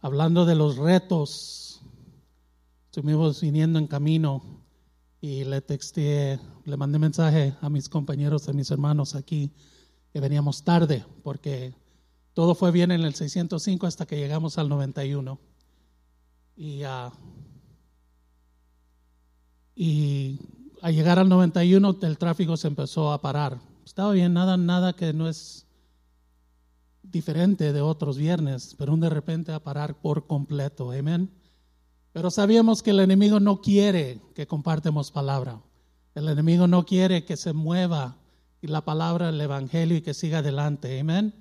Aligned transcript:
hablando 0.00 0.46
de 0.46 0.54
los 0.54 0.76
retos, 0.76 1.80
estuvimos 2.86 3.40
viniendo 3.40 3.78
en 3.78 3.86
camino 3.86 4.42
y 5.20 5.44
le 5.44 5.60
texté, 5.60 6.40
le 6.64 6.76
mandé 6.76 6.98
mensaje 6.98 7.54
a 7.60 7.68
mis 7.68 7.88
compañeros, 7.88 8.48
a 8.48 8.52
mis 8.52 8.70
hermanos 8.70 9.14
aquí, 9.14 9.50
que 10.12 10.20
veníamos 10.20 10.64
tarde, 10.64 11.04
porque 11.22 11.74
todo 12.32 12.54
fue 12.54 12.70
bien 12.70 12.90
en 12.90 13.02
el 13.02 13.14
605 13.14 13.86
hasta 13.86 14.06
que 14.06 14.16
llegamos 14.16 14.56
al 14.58 14.68
91. 14.68 15.38
Y, 16.56 16.82
uh, 16.84 17.10
y 19.74 20.38
al 20.82 20.94
llegar 20.94 21.18
al 21.18 21.28
91 21.28 21.98
el 22.02 22.18
tráfico 22.18 22.56
se 22.56 22.68
empezó 22.68 23.12
a 23.12 23.20
parar. 23.20 23.60
Estaba 23.84 24.12
bien, 24.12 24.32
nada, 24.32 24.56
nada 24.56 24.94
que 24.94 25.12
no 25.12 25.28
es 25.28 25.66
diferente 27.02 27.72
de 27.72 27.80
otros 27.80 28.16
viernes, 28.16 28.74
pero 28.78 28.96
de 28.96 29.10
repente 29.10 29.52
a 29.52 29.62
parar 29.62 30.00
por 30.00 30.26
completo. 30.26 30.92
Amén. 30.92 31.30
Pero 32.12 32.30
sabíamos 32.30 32.82
que 32.82 32.90
el 32.90 33.00
enemigo 33.00 33.40
no 33.40 33.60
quiere 33.60 34.20
que 34.34 34.46
compartamos 34.46 35.10
palabra. 35.10 35.60
El 36.14 36.28
enemigo 36.28 36.66
no 36.66 36.84
quiere 36.84 37.24
que 37.24 37.36
se 37.36 37.52
mueva 37.52 38.16
y 38.60 38.66
la 38.66 38.84
palabra 38.84 39.26
del 39.26 39.40
evangelio 39.40 39.96
y 39.96 40.02
que 40.02 40.14
siga 40.14 40.38
adelante. 40.38 40.98
Amén. 40.98 41.34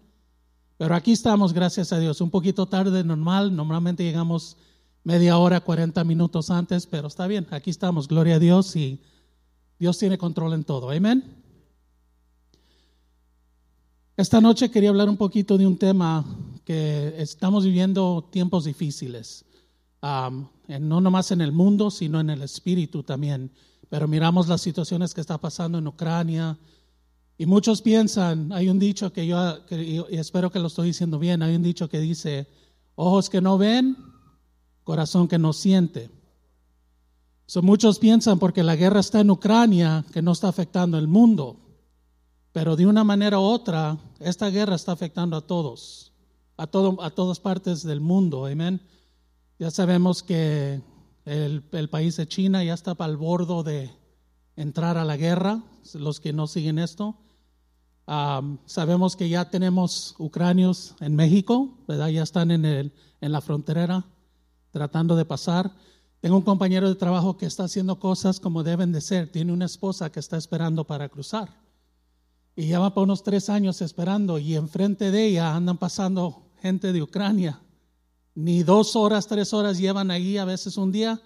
Pero 0.78 0.96
aquí 0.96 1.12
estamos, 1.12 1.54
gracias 1.54 1.92
a 1.92 2.00
Dios. 2.00 2.22
Un 2.22 2.30
poquito 2.30 2.68
tarde 2.68 3.04
normal. 3.04 3.56
Normalmente 3.56 4.04
llegamos 4.04 4.58
media 5.04 5.38
hora, 5.38 5.60
40 5.60 6.04
minutos 6.04 6.50
antes, 6.50 6.86
pero 6.86 7.08
está 7.08 7.28
bien. 7.28 7.48
Aquí 7.52 7.70
estamos, 7.70 8.08
gloria 8.08 8.36
a 8.36 8.40
Dios 8.40 8.76
y 8.76 9.02
Dios 9.80 9.98
tiene 9.98 10.18
control 10.18 10.54
en 10.54 10.64
todo. 10.64 10.92
Amén. 10.92 11.39
Esta 14.20 14.42
noche 14.42 14.70
quería 14.70 14.90
hablar 14.90 15.08
un 15.08 15.16
poquito 15.16 15.58
de 15.58 15.66
un 15.66 15.78
tema 15.78 16.26
que 16.66 17.16
estamos 17.20 17.64
viviendo 17.64 18.28
tiempos 18.30 18.66
difíciles, 18.66 19.46
no 20.02 21.00
nomás 21.00 21.32
en 21.32 21.40
el 21.40 21.54
mundo, 21.54 21.90
sino 21.90 22.20
en 22.20 22.30
el 22.30 22.42
espíritu 22.42 23.02
también. 23.02 23.50
Pero 23.88 24.10
miramos 24.10 24.50
las 24.50 24.60
situaciones 24.60 25.14
que 25.14 25.22
está 25.22 25.38
pasando 25.38 25.78
en 25.78 25.88
Ucrania 25.88 26.58
y 27.38 27.46
muchos 27.46 27.82
piensan, 27.82 28.52
hay 28.52 28.68
un 28.68 28.78
dicho 28.78 29.14
que 29.14 29.26
yo, 29.26 29.60
y 29.70 30.04
espero 30.18 30.52
que 30.52 30.60
lo 30.60 30.68
estoy 30.68 30.88
diciendo 30.88 31.18
bien, 31.18 31.42
hay 31.42 31.56
un 31.56 31.64
dicho 31.64 31.88
que 31.88 32.02
dice, 32.02 32.46
ojos 32.96 33.30
que 33.30 33.40
no 33.40 33.58
ven, 33.58 33.96
corazón 34.84 35.30
que 35.30 35.40
no 35.40 35.54
siente. 35.54 36.10
So, 37.46 37.62
muchos 37.62 38.00
piensan 38.00 38.38
porque 38.38 38.64
la 38.64 38.76
guerra 38.76 39.00
está 39.00 39.22
en 39.22 39.32
Ucrania 39.32 40.04
que 40.12 40.22
no 40.22 40.34
está 40.34 40.50
afectando 40.50 40.98
el 40.98 41.08
mundo. 41.08 41.56
Pero 42.60 42.76
de 42.76 42.86
una 42.86 43.06
manera 43.06 43.40
u 43.40 43.44
otra, 43.44 43.98
esta 44.20 44.50
guerra 44.50 44.76
está 44.76 44.92
afectando 44.92 45.38
a 45.38 45.48
todos, 45.48 46.12
a, 46.58 46.68
todo, 46.68 47.02
a 47.02 47.10
todas 47.10 47.40
partes 47.40 47.84
del 47.84 48.02
mundo. 48.02 48.48
Amén. 48.48 48.82
Ya 49.60 49.72
sabemos 49.72 50.22
que 50.22 50.82
el, 51.24 51.90
país 51.90 52.18
de 52.18 52.28
China 52.28 52.62
ya 52.62 52.74
está 52.74 52.98
el 53.06 53.16
borde 53.16 53.64
de 53.64 53.92
entrar 54.58 54.98
a 54.98 55.06
la 55.06 55.16
guerra, 55.16 55.64
los 55.94 56.20
que 56.20 56.34
no 56.34 56.48
siguen 56.48 56.80
esto. 56.80 57.16
sabemos 58.66 59.16
que 59.16 59.30
ya 59.30 59.50
tenemos 59.50 60.16
ucranios 60.18 60.96
en 61.00 61.16
México, 61.16 61.78
¿verdad? 61.88 62.10
Ya 62.10 62.24
están 62.24 62.52
en, 62.52 62.66
el, 62.66 62.92
en 63.22 63.32
la 63.32 63.40
frontera 63.40 64.06
tratando 64.72 65.16
de 65.16 65.24
pasar. 65.24 65.72
Tengo 66.20 66.36
un 66.36 66.44
compañero 66.44 66.90
de 66.90 66.96
trabajo 66.96 67.38
que 67.38 67.46
está 67.46 67.64
haciendo 67.64 68.02
cosas 68.02 68.42
como 68.42 68.64
deben 68.64 68.92
de 68.92 69.00
ser. 69.00 69.32
Tiene 69.32 69.54
una 69.54 69.64
esposa 69.64 70.12
que 70.12 70.20
está 70.20 70.36
esperando 70.36 70.84
para 70.84 71.08
cruzar. 71.08 71.69
Y 72.60 72.68
ya 72.68 72.80
va 72.80 72.94
por 72.94 73.04
unos 73.04 73.24
tres 73.24 73.50
años 73.50 73.82
esperando 73.82 74.38
y 74.38 74.56
enfrente 74.56 75.12
de 75.12 75.28
ella 75.28 75.56
andan 75.56 75.78
pasando 75.78 76.52
gente 76.62 76.92
de 76.92 77.02
Ucrania. 77.02 77.62
Ni 78.36 78.64
dos 78.64 78.98
horas, 78.98 79.28
tres 79.28 79.54
horas 79.54 79.78
llevan 79.78 80.12
ahí, 80.12 80.38
a 80.38 80.44
veces 80.44 80.76
un 80.76 80.92
día, 80.92 81.22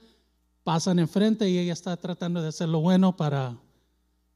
pasan 0.63 1.00
enfrente 1.00 1.50
y 1.50 1.58
ella 1.58 1.74
está 1.74 1.97
tratando 1.97 2.40
de 2.40 2.50
hacer 2.50 2.69
lo 2.69 2.81
bueno 2.81 3.18
para, 3.18 3.58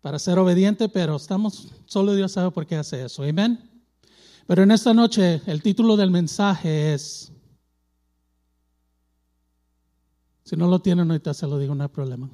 para 0.02 0.18
ser 0.18 0.40
obediente, 0.40 0.90
pero 0.90 1.18
estamos, 1.18 1.68
solo 1.86 2.16
Dios 2.16 2.32
sabe 2.32 2.50
por 2.50 2.66
qué 2.66 2.78
hace 2.78 3.06
eso. 3.06 3.22
Amén. 3.22 3.60
Pero 4.48 4.64
en 4.64 4.72
esta 4.72 4.92
noche 4.92 5.44
el 5.46 5.62
título 5.62 5.98
del 5.98 6.10
mensaje 6.10 6.96
es, 6.96 7.32
si 10.46 10.56
no 10.56 10.66
lo 10.66 10.80
tienen 10.80 11.12
ahorita 11.12 11.36
se 11.36 11.46
lo 11.46 11.60
digo, 11.60 11.76
no 11.76 11.84
hay 11.84 11.90
problema. 11.90 12.28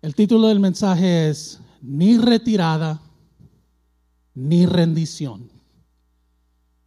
El 0.00 0.14
título 0.14 0.48
del 0.48 0.60
mensaje 0.60 1.28
es 1.28 1.60
ni 1.84 2.16
retirada, 2.16 3.00
ni 4.34 4.64
rendición. 4.64 5.50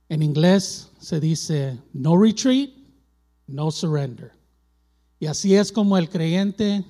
En 0.10 0.24
inglés 0.24 0.90
se 1.00 1.20
dice 1.20 1.78
no 1.94 2.18
retreat, 2.18 2.72
no 3.46 3.70
surrender. 3.70 4.32
Y 5.20 5.28
así 5.28 5.56
es 5.56 5.72
como 5.72 5.98
el 5.98 6.10
creyente, 6.10 6.84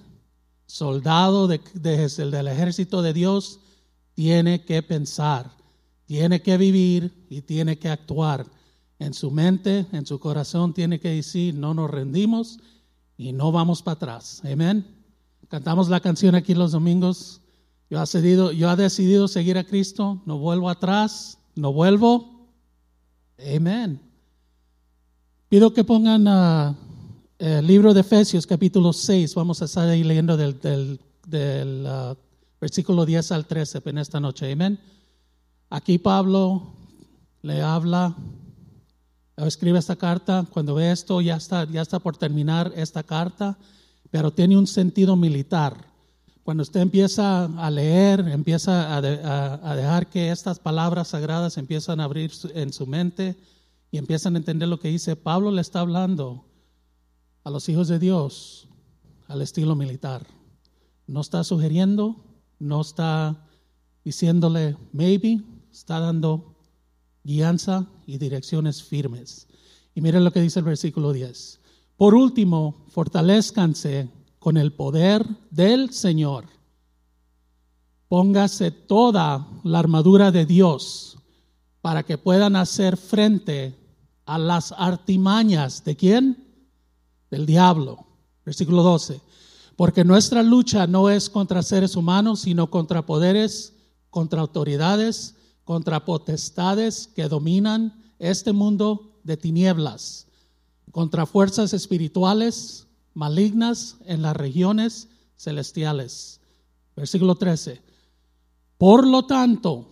soldado 0.66 1.48
de, 1.48 1.60
del 1.74 2.48
ejército 2.48 3.02
de 3.02 3.14
Dios, 3.14 3.60
tiene 4.14 4.64
que 4.64 4.82
pensar, 4.82 5.52
tiene 6.06 6.42
que 6.42 6.58
vivir 6.58 7.26
y 7.30 7.42
tiene 7.42 7.78
que 7.78 7.90
actuar. 7.90 8.46
En 9.00 9.14
su 9.14 9.30
mente, 9.30 9.86
en 9.92 10.06
su 10.06 10.20
corazón, 10.20 10.74
tiene 10.74 11.00
que 11.00 11.10
decir, 11.10 11.54
no 11.54 11.74
nos 11.74 11.92
rendimos 11.92 12.58
y 13.16 13.32
no 13.32 13.52
vamos 13.52 13.84
para 13.84 13.94
atrás. 13.94 14.42
Amén. 14.44 14.86
Cantamos 15.50 15.90
la 15.90 16.00
canción 16.00 16.36
aquí 16.36 16.56
los 16.56 16.72
domingos. 16.72 17.42
Yo, 17.90 17.98
he 17.98 18.02
decidido, 18.02 18.52
yo 18.52 18.76
decidido 18.76 19.28
seguir 19.30 19.58
a 19.58 19.64
Cristo, 19.64 20.22
no 20.26 20.38
vuelvo 20.38 20.70
atrás, 20.70 21.38
no 21.56 21.72
vuelvo. 21.72 22.50
Amén. 23.40 24.02
Pido 25.48 25.74
que 25.74 25.86
pongan 25.86 26.28
uh, 26.28 26.76
el 27.40 27.66
libro 27.66 27.94
de 27.94 28.02
Efesios 28.02 28.46
capítulo 28.46 28.92
6, 28.92 29.34
vamos 29.36 29.62
a 29.62 29.66
estar 29.66 29.88
ahí 29.88 30.04
leyendo 30.04 30.36
del, 30.36 30.60
del, 31.26 31.86
uh, 31.86 32.14
versículo 32.60 33.06
10 33.06 33.32
al 33.32 33.46
13 33.46 33.82
en 33.86 33.98
esta 34.00 34.20
noche. 34.20 34.52
Amén. 34.52 34.78
Aquí 35.70 35.98
Pablo 35.98 36.74
le 37.42 37.62
habla, 37.62 38.18
escribe 39.38 39.80
esta 39.80 39.96
carta, 39.96 40.46
cuando 40.52 40.76
ve 40.76 40.92
esto 40.92 41.22
ya 41.22 41.38
está, 41.38 41.64
ya 41.64 41.84
está 41.84 42.00
por 42.00 42.18
terminar 42.18 42.74
esta 42.76 43.04
carta, 43.04 43.58
pero 44.12 44.32
tiene 44.32 44.58
un 44.58 44.68
sentido 44.68 45.16
militar 45.16 45.88
cuando 46.48 46.64
usted 46.64 46.80
empieza 46.80 47.44
a 47.44 47.70
leer, 47.70 48.22
empieza 48.30 48.96
a, 48.96 49.02
dejar 49.76 50.10
que 50.10 50.32
estas 50.32 50.60
palabras 50.60 51.10
sagradas 51.10 51.58
empiezan 51.58 52.00
a 52.00 52.06
abrir 52.06 52.32
en 52.54 52.72
su 52.72 52.88
mente 52.88 53.36
y 53.92 53.98
empiezan 53.98 54.34
a 54.34 54.38
entender 54.38 54.70
lo 54.70 54.80
que 54.80 54.88
dice, 54.88 55.18
Pablo 55.18 55.52
le 55.52 55.60
está 55.60 55.82
hablando 55.82 56.46
a 57.44 57.50
los 57.50 57.68
hijos 57.68 57.90
de 57.90 58.00
Dios 58.00 58.70
al 59.28 59.42
estilo 59.42 59.76
militar. 59.76 60.26
No 61.06 61.20
está 61.20 61.44
sugiriendo, 61.44 62.16
no 62.60 62.80
está 62.80 63.46
diciéndole 64.06 64.78
maybe, 64.94 65.42
está 65.70 66.00
dando 66.00 66.56
guianza 67.26 67.88
y 68.06 68.20
direcciones 68.20 68.84
firmes. 68.84 69.48
Y 69.94 70.00
miren 70.00 70.24
lo 70.24 70.32
que 70.32 70.40
dice 70.40 70.60
el 70.60 70.66
versículo 70.66 71.12
10. 71.12 71.60
Por 71.98 72.16
último, 72.16 72.86
fortalezcanse 72.88 74.08
con 74.40 74.58
el 74.58 74.74
poder 74.74 75.26
del 75.50 75.92
Señor. 75.92 76.46
Póngase 78.08 78.72
toda 78.72 79.48
la 79.64 79.80
armadura 79.80 80.32
de 80.32 80.46
Dios 80.46 81.18
para 81.82 82.04
que 82.04 82.18
puedan 82.18 82.56
hacer 82.56 82.98
frente 82.98 83.76
a 84.26 84.38
las 84.38 84.72
artimañas 84.72 85.84
de 85.84 85.96
quién? 85.96 86.46
Del 87.30 87.46
diablo. 87.46 88.06
Versículo 88.46 88.84
12. 88.84 89.22
Porque 89.76 90.04
nuestra 90.04 90.42
lucha 90.44 90.88
no 90.88 91.10
es 91.10 91.30
contra 91.30 91.62
seres 91.62 91.96
humanos, 91.96 92.42
sino 92.42 92.70
contra 92.70 93.06
poderes, 93.06 93.74
contra 94.10 94.42
autoridades, 94.42 95.36
contra 95.64 96.06
potestades 96.06 97.08
que 97.08 97.28
dominan 97.28 98.14
este 98.20 98.54
mundo 98.54 99.20
de 99.24 99.38
tinieblas, 99.38 100.28
contra 100.92 101.26
fuerzas 101.26 101.74
espirituales 101.74 102.87
malignas 103.18 103.98
en 104.06 104.22
las 104.22 104.38
regiones 104.38 105.10
celestiales. 105.36 106.40
Versículo 106.96 107.34
13. 107.34 107.82
Por 108.78 109.08
lo 109.08 109.26
tanto, 109.26 109.88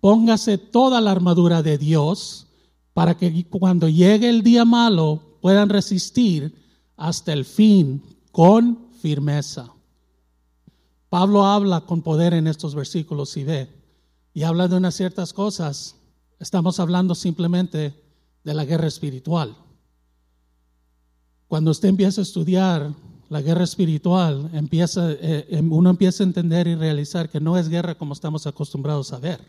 póngase 0.00 0.58
toda 0.58 1.00
la 1.00 1.10
armadura 1.10 1.60
de 1.64 1.76
Dios 1.76 2.46
para 2.94 3.16
que 3.16 3.46
cuando 3.50 3.88
llegue 3.88 4.28
el 4.28 4.44
día 4.44 4.64
malo 4.64 5.38
puedan 5.42 5.68
resistir 5.68 6.54
hasta 6.96 7.32
el 7.32 7.44
fin 7.44 8.00
con 8.30 8.90
firmeza. 9.02 9.72
Pablo 11.08 11.46
habla 11.46 11.80
con 11.80 12.02
poder 12.02 12.32
en 12.32 12.46
estos 12.46 12.76
versículos 12.76 13.36
y 13.36 13.42
ve, 13.42 13.68
y 14.34 14.44
habla 14.44 14.68
de 14.68 14.76
unas 14.76 14.94
ciertas 14.94 15.32
cosas. 15.32 15.96
Estamos 16.38 16.78
hablando 16.78 17.16
simplemente 17.16 18.00
de 18.44 18.54
la 18.54 18.64
guerra 18.64 18.86
espiritual. 18.86 19.56
Cuando 21.48 21.70
usted 21.70 21.88
empieza 21.88 22.20
a 22.20 22.22
estudiar 22.22 22.94
la 23.30 23.40
guerra 23.42 23.64
espiritual, 23.64 24.50
eh, 24.52 25.46
em, 25.50 25.72
uno 25.72 25.90
empieza 25.90 26.22
a 26.22 26.26
entender 26.26 26.66
y 26.66 26.74
realizar 26.74 27.28
que 27.28 27.40
no 27.40 27.56
es 27.56 27.68
guerra 27.68 27.94
como 27.96 28.12
estamos 28.12 28.46
acostumbrados 28.46 29.12
a 29.12 29.18
ver. 29.18 29.40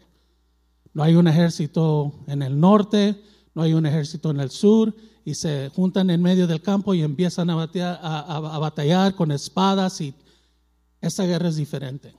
No 0.94 1.04
hay 1.04 1.16
un 1.16 1.28
ejército 1.28 2.14
en 2.28 2.42
el 2.42 2.60
norte, 2.60 3.22
no 3.54 3.62
hay 3.62 3.74
un 3.74 3.86
ejército 3.86 4.32
en 4.32 4.40
el 4.40 4.50
sur 4.50 4.96
y 5.26 5.36
se 5.36 5.70
juntan 5.76 6.10
en 6.10 6.22
medio 6.22 6.48
del 6.48 6.62
campo 6.62 6.94
y 6.94 7.02
empiezan 7.04 7.50
a, 7.50 7.56
batear- 7.56 8.00
a- 8.02 8.38
a 8.56 8.60
batallar 8.60 9.16
con 9.16 9.32
espadas 9.32 10.02
y 10.02 10.14
esta 11.02 11.26
guerra 11.26 11.50
es 11.50 11.56
diferente. 11.58 12.14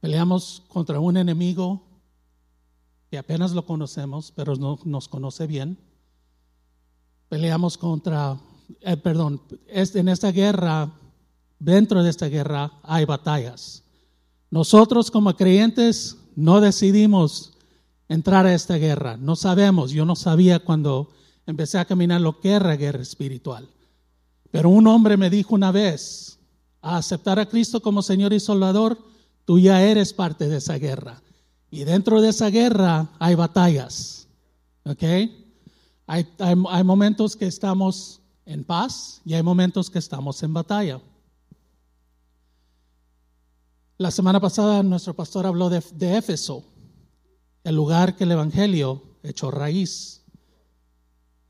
Peleamos 0.00 0.62
contra 0.68 0.98
un 1.00 1.16
enemigo 1.16 1.82
que 3.10 3.18
apenas 3.18 3.52
lo 3.52 3.64
conocemos, 3.64 4.32
pero 4.34 4.56
no, 4.56 4.78
nos 4.84 5.08
conoce 5.08 5.46
bien. 5.46 5.78
Peleamos 7.32 7.78
contra, 7.78 8.38
eh, 8.82 8.94
perdón, 8.98 9.40
es- 9.66 9.96
en 9.96 10.10
esta 10.10 10.30
guerra, 10.32 10.92
dentro 11.58 12.02
de 12.02 12.10
esta 12.10 12.26
guerra 12.26 12.70
hay 12.82 13.06
batallas. 13.06 13.84
Nosotros 14.50 15.10
como 15.10 15.34
creyentes 15.34 16.18
no 16.36 16.60
decidimos 16.60 17.54
entrar 18.06 18.44
a 18.44 18.52
esta 18.52 18.74
guerra, 18.76 19.16
no 19.16 19.34
sabemos, 19.34 19.92
yo 19.92 20.04
no 20.04 20.14
sabía 20.14 20.58
cuando 20.58 21.10
empecé 21.46 21.78
a 21.78 21.86
caminar 21.86 22.20
lo 22.20 22.38
que 22.38 22.50
era 22.50 22.76
guerra 22.76 23.00
espiritual. 23.00 23.66
Pero 24.50 24.68
un 24.68 24.86
hombre 24.86 25.16
me 25.16 25.30
dijo 25.30 25.54
una 25.54 25.72
vez, 25.72 26.38
a 26.82 26.98
aceptar 26.98 27.38
a 27.38 27.46
Cristo 27.46 27.80
como 27.80 28.02
Señor 28.02 28.34
y 28.34 28.40
Salvador, 28.40 28.98
tú 29.46 29.58
ya 29.58 29.82
eres 29.82 30.12
parte 30.12 30.50
de 30.50 30.58
esa 30.58 30.76
guerra. 30.76 31.22
Y 31.70 31.84
dentro 31.84 32.20
de 32.20 32.28
esa 32.28 32.50
guerra 32.50 33.08
hay 33.18 33.36
batallas. 33.36 34.28
¿Ok? 34.84 35.02
Hay, 36.06 36.26
momentos 36.84 37.36
que 37.36 37.46
estamos 37.46 38.20
en 38.44 38.64
paz 38.64 39.20
y 39.24 39.34
hay 39.34 39.42
momentos 39.42 39.88
que 39.88 39.98
estamos 39.98 40.42
en 40.42 40.52
batalla. 40.52 41.00
La 43.98 44.10
semana 44.10 44.40
pasada 44.40 44.82
nuestro 44.82 45.14
pastor 45.14 45.46
habló 45.46 45.70
de, 45.70 45.78
Éfeso, 46.16 46.64
el 47.62 47.76
lugar 47.76 48.16
que 48.16 48.24
el 48.24 48.32
Evangelio 48.32 49.02
echó 49.22 49.50
raíz. 49.50 50.22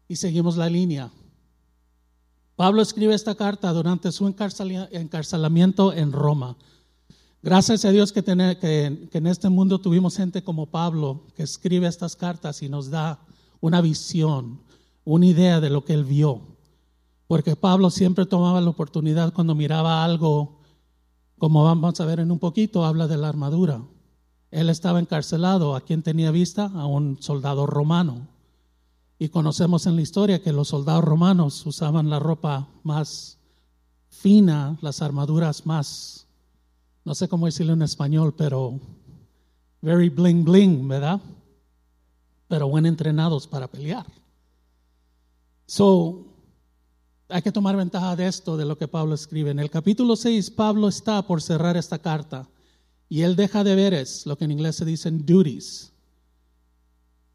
Y 0.06 0.16
seguimos 0.16 0.56
la 0.58 0.68
línea. 0.68 1.10
Pablo 2.54 2.82
escribe 2.82 3.14
esta 3.14 3.34
carta 3.34 3.72
durante 3.72 4.12
su 4.12 4.26
encarcela- 4.28 4.88
encarcelamiento 4.92 5.94
en 5.94 6.12
Roma. 6.12 6.58
Gracias 7.42 7.86
a 7.86 7.90
Dios 7.90 8.12
que- 8.12 8.22
que 8.22 9.18
en 9.18 9.26
este 9.26 9.48
mundo 9.48 9.80
tuvimos 9.80 10.16
gente 10.16 10.44
como 10.44 10.66
Pablo 10.66 11.26
que 11.34 11.42
escribe 11.42 11.88
estas 11.88 12.14
cartas 12.14 12.62
y 12.62 12.68
nos 12.68 12.90
da 12.90 13.18
una 13.62 13.80
visión, 13.80 14.60
una 15.06 15.24
idea 15.24 15.58
de 15.62 15.70
lo 15.70 15.86
que 15.86 15.94
él 15.94 16.04
vio. 16.04 16.42
Porque 17.26 17.56
Pablo 17.56 17.88
siempre 17.88 18.26
tomaba 18.26 18.60
la 18.60 18.68
oportunidad 18.68 19.32
cuando 19.32 19.54
miraba 19.54 20.04
algo, 20.04 20.58
como 21.38 21.64
vamos 21.64 21.98
a 21.98 22.04
ver 22.04 22.20
en 22.20 22.30
un 22.30 22.38
poquito, 22.38 22.84
habla 22.84 23.08
de 23.08 23.16
la 23.16 23.30
armadura. 23.30 23.80
Él 24.50 24.68
estaba 24.68 25.00
encarcelado. 25.00 25.74
¿A 25.74 25.80
quien 25.80 26.02
tenía 26.02 26.30
vista? 26.30 26.66
A 26.66 26.84
un 26.84 27.16
soldado 27.22 27.64
romano. 27.64 28.28
Y 29.18 29.30
conocemos 29.30 29.86
en 29.86 29.96
la 29.96 30.02
historia 30.02 30.42
que 30.42 30.52
los 30.52 30.68
soldados 30.68 31.04
romanos 31.04 31.64
usaban 31.64 32.10
la 32.10 32.18
ropa 32.18 32.68
más 32.82 33.38
fina, 34.10 34.76
las 34.82 35.00
armaduras 35.00 35.64
más, 35.64 36.26
no 37.04 37.14
sé 37.14 37.28
cómo 37.28 37.46
decirlo 37.46 37.72
en 37.72 37.82
español, 37.82 38.34
pero 38.36 38.78
very 39.80 40.08
bling 40.08 40.44
bling, 40.44 40.86
¿verdad? 40.86 41.20
Pero 42.52 42.68
buen 42.68 42.84
entrenados 42.84 43.46
para 43.46 43.66
pelear. 43.66 44.04
So, 45.64 46.26
hay 47.30 47.40
que 47.40 47.50
tomar 47.50 47.74
ventaja 47.78 48.14
de 48.14 48.26
esto, 48.26 48.58
de 48.58 48.66
lo 48.66 48.76
que 48.76 48.86
Pablo 48.86 49.14
escribe. 49.14 49.52
En 49.52 49.58
el 49.58 49.70
capítulo 49.70 50.16
6, 50.16 50.50
Pablo 50.50 50.88
está 50.88 51.26
por 51.26 51.40
cerrar 51.40 51.78
esta 51.78 51.98
carta 51.98 52.46
y 53.08 53.22
él 53.22 53.36
deja 53.36 53.64
deberes, 53.64 54.26
lo 54.26 54.36
que 54.36 54.44
en 54.44 54.50
inglés 54.50 54.76
se 54.76 54.84
dicen 54.84 55.24
duties, 55.24 55.94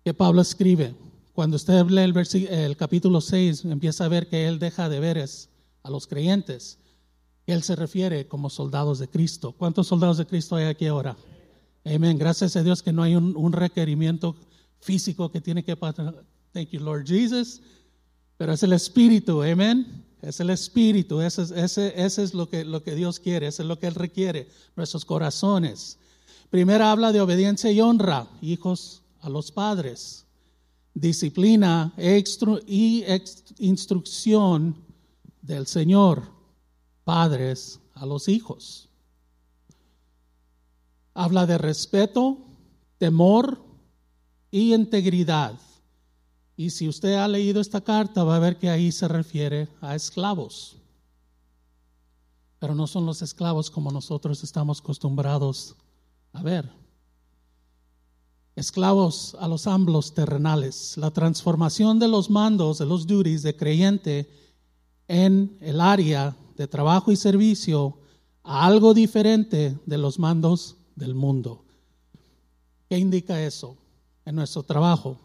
que 0.05 0.13
Pablo 0.13 0.39
escribe. 0.39 0.93
Cuando 1.33 1.55
usted 1.55 1.83
lee 1.87 2.01
el, 2.01 2.47
el 2.51 2.77
capítulo 2.77 3.19
6, 3.19 3.65
empieza 3.65 4.05
a 4.05 4.09
ver 4.09 4.29
que 4.29 4.47
él 4.47 4.59
deja 4.59 4.87
deberes 4.87 5.49
a 5.81 5.89
los 5.89 6.05
creyentes. 6.05 6.77
Él 7.47 7.63
se 7.63 7.75
refiere 7.75 8.27
como 8.27 8.51
soldados 8.51 8.99
de 8.99 9.07
Cristo. 9.07 9.51
¿Cuántos 9.53 9.87
soldados 9.87 10.19
de 10.19 10.27
Cristo 10.27 10.57
hay 10.57 10.65
aquí 10.65 10.85
ahora? 10.85 11.17
Amén. 11.83 12.19
Gracias 12.19 12.55
a 12.55 12.61
Dios 12.61 12.83
que 12.83 12.93
no 12.93 13.01
hay 13.01 13.15
un, 13.15 13.35
un 13.35 13.51
requerimiento 13.51 14.35
físico 14.79 15.31
que 15.31 15.41
tiene 15.41 15.63
que 15.63 15.75
pasar. 15.75 16.23
Thank 16.53 16.69
you, 16.69 16.79
Lord 16.79 17.05
Jesus. 17.05 17.61
Pero 18.37 18.53
es 18.53 18.63
el 18.63 18.73
Espíritu, 18.73 19.41
amén. 19.43 20.05
Es 20.21 20.39
el 20.39 20.49
Espíritu, 20.49 21.21
ese, 21.21 21.43
es- 21.95 22.33
lo 22.33 22.49
que, 22.49 22.65
lo 22.65 22.81
que 22.83 22.95
Dios 22.95 23.19
quiere, 23.19 23.47
eso 23.47 23.61
es 23.61 23.67
lo 23.67 23.77
que 23.79 23.87
Él 23.87 23.95
requiere, 23.95 24.49
nuestros 24.75 25.05
corazones. 25.05 25.99
Primera 26.49 26.91
habla 26.91 27.11
de 27.11 27.21
obediencia 27.21 27.71
y 27.71 27.81
honra, 27.81 28.27
hijos 28.41 29.03
a 29.19 29.29
los 29.29 29.51
padres. 29.51 30.25
Disciplina 30.93 31.93
y 32.65 33.03
instrucción 33.59 34.75
del 35.43 35.67
Señor, 35.67 36.23
padres 37.03 37.79
a 37.93 38.05
los 38.07 38.27
hijos. 38.27 38.89
Habla 41.13 41.45
de 41.45 41.57
respeto, 41.59 42.39
temor 42.97 43.63
y 44.57 44.73
integridad. 44.73 45.53
Y 46.55 46.71
si 46.71 46.87
usted 46.87 47.13
ha 47.13 47.27
leído 47.27 47.61
esta 47.61 47.81
carta, 47.81 48.23
va 48.23 48.37
a 48.37 48.39
ver 48.39 48.57
que 48.57 48.69
ahí 48.69 48.91
se 48.91 49.07
refiere 49.07 49.69
a 49.79 49.95
esclavos. 49.95 50.77
Pero 52.59 52.73
no 52.73 52.87
son 52.87 53.05
los 53.05 53.21
esclavos 53.21 53.69
como 53.69 53.91
nosotros 53.91 54.43
estamos 54.43 54.79
acostumbrados 54.79 55.75
a 56.33 56.41
ver. 56.41 56.67
Esclavos 58.55 59.37
a 59.39 59.47
los 59.47 59.67
ambos 59.67 60.15
terrenales. 60.15 60.97
La 60.97 61.11
transformación 61.11 61.99
de 61.99 62.07
los 62.07 62.31
mandos, 62.31 62.79
de 62.79 62.87
los 62.87 63.05
duties 63.05 63.43
de 63.43 63.55
creyente 63.55 64.27
en 65.07 65.55
el 65.61 65.79
área 65.79 66.35
de 66.55 66.67
trabajo 66.67 67.11
y 67.11 67.15
servicio 67.15 67.99
a 68.43 68.65
algo 68.65 68.95
diferente 68.95 69.77
de 69.85 69.97
los 69.99 70.17
mandos 70.17 70.77
del 70.95 71.13
mundo. 71.13 71.63
¿Qué 72.89 72.97
indica 72.97 73.43
eso 73.43 73.77
en 74.27 74.35
nuestro 74.35 74.61
trabajo? 74.61 75.17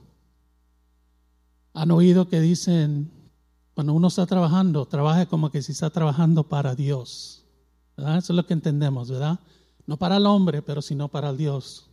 Han 1.75 1.91
oído 1.91 2.29
que 2.29 2.41
dicen, 2.41 3.11
cuando 3.75 3.95
uno 3.95 4.09
está 4.09 4.27
trabajando, 4.27 4.87
trabaje 4.87 5.27
como 5.27 5.51
que 5.51 5.61
si 5.61 5.73
está 5.73 5.91
trabajando 5.91 6.45
para 6.45 6.77
Dios. 6.77 7.45
Eso 7.97 8.33
es 8.33 8.37
lo 8.37 8.47
que 8.47 8.53
entendemos, 8.53 9.11
¿verdad? 9.11 9.41
No 9.87 9.97
para 9.97 10.19
el 10.19 10.27
hombre, 10.27 10.63
pero 10.63 10.81
sino 10.81 11.09
para 11.09 11.31
el 11.31 11.37
Dios. 11.37 11.91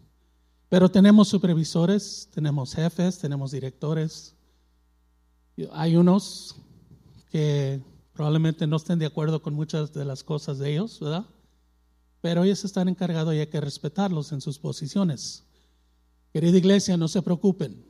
Pero 0.69 0.89
tenemos 0.89 1.28
supervisores, 1.28 2.30
tenemos 2.31 2.75
jefes, 2.75 3.18
tenemos 3.18 3.51
directores. 3.51 4.35
Hay 5.71 5.95
unos 5.95 6.57
que 7.31 7.81
probablemente 8.13 8.68
no 8.68 8.78
estén 8.78 8.99
de 8.99 9.07
acuerdo 9.07 9.42
con 9.42 9.56
muchas 9.56 9.94
de 9.94 10.06
las 10.06 10.23
cosas 10.23 10.59
de 10.59 10.73
ellos, 10.73 10.99
¿verdad? 10.99 11.25
Pero 12.21 12.44
ellos 12.44 12.63
están 12.66 12.87
encargados 12.87 13.33
y 13.33 13.39
hay 13.39 13.47
que 13.47 13.61
respetarlos 13.61 14.31
en 14.31 14.42
sus 14.42 14.59
posiciones. 14.59 15.48
Querida 16.33 16.57
iglesia, 16.57 16.98
no 16.98 17.07
se 17.07 17.21
preocupen. 17.21 17.86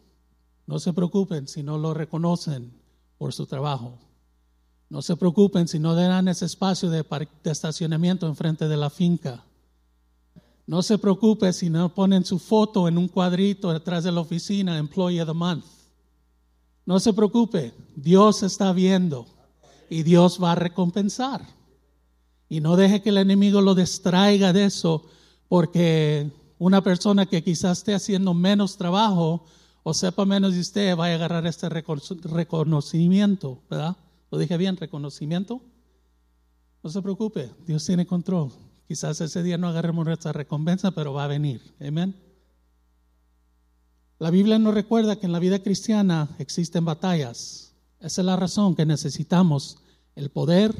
No 0.65 0.79
se 0.79 0.93
preocupen 0.93 1.47
si 1.47 1.63
no 1.63 1.77
lo 1.77 1.93
reconocen 1.93 2.71
por 3.17 3.33
su 3.33 3.45
trabajo. 3.45 3.97
No 4.89 5.01
se 5.01 5.15
preocupen 5.15 5.67
si 5.67 5.79
no 5.79 5.93
dan 5.93 6.27
ese 6.27 6.45
espacio 6.45 6.89
de, 6.89 7.05
de 7.43 7.51
estacionamiento 7.51 8.27
enfrente 8.27 8.67
de 8.67 8.77
la 8.77 8.89
finca. 8.89 9.43
No 10.65 10.83
se 10.83 10.97
preocupe 10.97 11.51
si 11.53 11.69
no 11.69 11.93
ponen 11.93 12.23
su 12.23 12.39
foto 12.39 12.87
en 12.87 12.97
un 12.97 13.07
cuadrito 13.07 13.73
detrás 13.73 14.03
de 14.03 14.11
la 14.11 14.21
oficina, 14.21 14.77
Employee 14.77 15.21
of 15.21 15.27
the 15.27 15.33
Month. 15.33 15.65
No 16.85 16.99
se 16.99 17.13
preocupe, 17.13 17.73
Dios 17.95 18.43
está 18.43 18.71
viendo 18.73 19.27
y 19.89 20.03
Dios 20.03 20.39
va 20.41 20.53
a 20.53 20.55
recompensar. 20.55 21.45
Y 22.47 22.61
no 22.61 22.75
deje 22.75 23.01
que 23.01 23.09
el 23.09 23.17
enemigo 23.17 23.61
lo 23.61 23.75
distraiga 23.75 24.53
de 24.53 24.65
eso, 24.65 25.05
porque 25.47 26.31
una 26.59 26.83
persona 26.83 27.25
que 27.25 27.43
quizás 27.43 27.79
esté 27.79 27.95
haciendo 27.95 28.33
menos 28.35 28.77
trabajo 28.77 29.45
o 29.81 29.93
sepa 29.93 30.25
menos 30.25 30.53
de 30.53 30.59
usted 30.59 30.95
va 30.97 31.07
a 31.07 31.15
agarrar 31.15 31.47
este 31.47 31.69
recono- 31.69 32.21
reconocimiento, 32.21 33.63
¿verdad? 33.69 33.95
¿Lo 34.29 34.37
dije 34.37 34.57
bien? 34.57 34.77
¿Reconocimiento? 34.77 35.61
No 36.83 36.89
se 36.89 37.01
preocupe, 37.01 37.49
Dios 37.65 37.85
tiene 37.85 38.05
control. 38.05 38.51
Quizás 38.87 39.21
ese 39.21 39.41
día 39.41 39.57
no 39.57 39.67
agarremos 39.67 40.05
nuestra 40.05 40.33
recompensa, 40.33 40.91
pero 40.91 41.13
va 41.13 41.23
a 41.23 41.27
venir. 41.27 41.61
Amén. 41.79 42.15
La 44.17 44.31
Biblia 44.31 44.59
nos 44.59 44.73
recuerda 44.73 45.15
que 45.15 45.27
en 45.27 45.31
la 45.31 45.39
vida 45.39 45.59
cristiana 45.59 46.27
existen 46.39 46.83
batallas. 46.83 47.73
Esa 47.99 48.21
es 48.21 48.25
la 48.25 48.35
razón 48.35 48.75
que 48.75 48.85
necesitamos 48.85 49.77
el 50.15 50.29
poder 50.29 50.75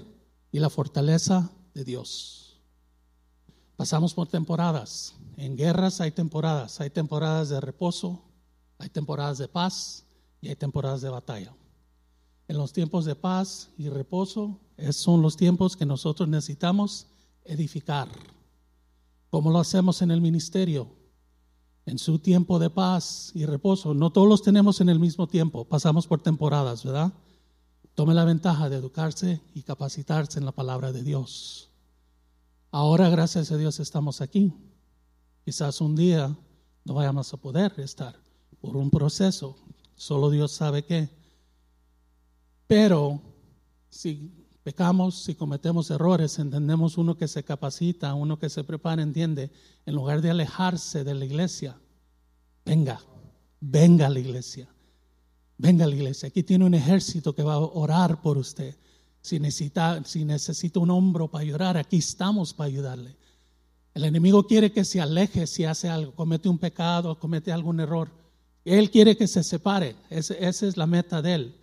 y 0.51 0.59
la 0.59 0.69
fortaleza 0.69 1.50
de 1.74 1.86
Dios. 1.86 2.49
Pasamos 3.79 4.13
por 4.13 4.27
temporadas. 4.27 5.15
En 5.38 5.55
guerras 5.55 6.01
hay 6.01 6.12
temporadas. 6.12 6.81
Hay 6.81 6.89
temporadas 6.89 7.48
de 7.48 7.62
reposo, 7.62 8.21
hay 8.77 8.89
temporadas 8.89 9.38
de 9.38 9.48
paz 9.48 10.03
y 10.41 10.50
hay 10.50 10.57
temporadas 10.57 11.00
de 11.00 11.07
batalla. 11.07 11.55
En 12.50 12.57
los 12.57 12.74
tiempos 12.74 13.05
de 13.05 13.15
paz 13.15 13.69
y 13.77 13.88
reposo 13.88 14.59
son 14.91 15.21
los 15.21 15.38
tiempos 15.38 15.77
que 15.77 15.86
nosotros 15.86 16.27
necesitamos 16.27 17.07
edificar. 17.45 18.09
¿Cómo 19.29 19.50
lo 19.50 19.59
hacemos 19.59 20.01
en 20.01 20.12
el 20.12 20.19
ministerio? 20.19 20.89
en 21.86 21.98
su 21.98 22.19
tiempo 22.19 22.59
de 22.59 22.69
paz 22.69 23.31
y 23.33 23.45
reposo. 23.45 23.93
No 23.93 24.12
todos 24.12 24.27
los 24.27 24.43
tenemos 24.43 24.81
en 24.81 24.89
el 24.89 25.00
mismo 25.00 25.27
tiempo, 25.27 25.63
pasamos 25.65 26.05
por 26.05 26.21
temporadas, 26.21 26.83
¿verdad? 26.83 27.13
Tome 27.95 28.13
la 28.13 28.25
ventaja 28.25 28.69
de 28.69 28.75
educarse 28.75 29.41
y 29.55 29.63
capacitarse 29.63 30.38
en 30.38 30.45
la 30.45 30.51
palabra 30.51 30.91
de 30.91 31.01
Dios. 31.01 31.69
Ahora, 32.72 33.10
gracias 33.10 33.52
a 33.52 33.58
Dios, 33.58 33.80
estamos 33.80 34.22
aquí. 34.22 34.54
Quizás 35.44 35.82
un 35.82 35.96
día 35.96 36.38
no 36.86 36.94
vayamos 36.94 37.34
a 37.34 37.38
poder 37.38 37.74
estar 37.80 38.16
por 38.62 38.78
un 38.78 38.92
proceso, 38.92 39.58
solo 39.96 40.30
Dios 40.30 40.52
sabe 40.52 40.86
qué. 40.86 41.10
Pero 42.68 43.22
si 43.90 44.46
pecamos, 44.62 45.24
si 45.24 45.34
cometemos 45.34 45.90
errores, 45.90 46.38
entendemos 46.38 47.00
uno 47.00 47.18
que 47.18 47.28
se 47.28 47.44
capacita, 47.44 48.14
uno 48.14 48.38
que 48.38 48.50
se 48.50 48.64
prepara, 48.64 49.02
entiende, 49.02 49.52
en 49.88 49.96
lugar 49.96 50.22
de 50.22 50.30
alejarse 50.30 51.04
de 51.04 51.16
la 51.16 51.26
iglesia, 51.26 51.76
venga, 52.66 53.02
venga 53.60 54.06
a 54.06 54.10
la 54.12 54.20
iglesia, 54.20 54.70
venga 55.58 55.86
a 55.86 55.88
la 55.88 55.96
iglesia. 55.96 56.28
Aquí 56.28 56.44
tiene 56.44 56.66
un 56.66 56.76
ejército 56.76 57.34
que 57.34 57.42
va 57.42 57.54
a 57.54 57.60
orar 57.60 58.22
por 58.22 58.38
usted. 58.38 58.78
Si 59.22 59.40
necesita, 59.40 60.04
si 60.06 60.24
necesita 60.26 60.80
un 60.80 60.92
hombro 60.92 61.28
para 61.28 61.44
llorar, 61.44 61.78
aquí 61.78 61.98
estamos 61.98 62.54
para 62.54 62.68
ayudarle. 62.68 63.16
El 63.94 64.06
enemigo 64.06 64.48
quiere 64.48 64.72
que 64.72 64.86
se 64.86 65.02
aleje 65.02 65.46
si 65.48 65.66
hace 65.66 65.90
algo, 65.90 66.14
comete 66.14 66.48
un 66.48 66.58
pecado, 66.58 67.20
comete 67.20 67.52
algún 67.52 67.80
error. 67.80 68.10
Él 68.64 68.92
quiere 68.92 69.18
que 69.18 69.28
se 69.28 69.44
separe. 69.44 69.96
esa 70.10 70.68
es 70.68 70.78
la 70.78 70.86
meta 70.86 71.22
de 71.22 71.34
él. 71.34 71.56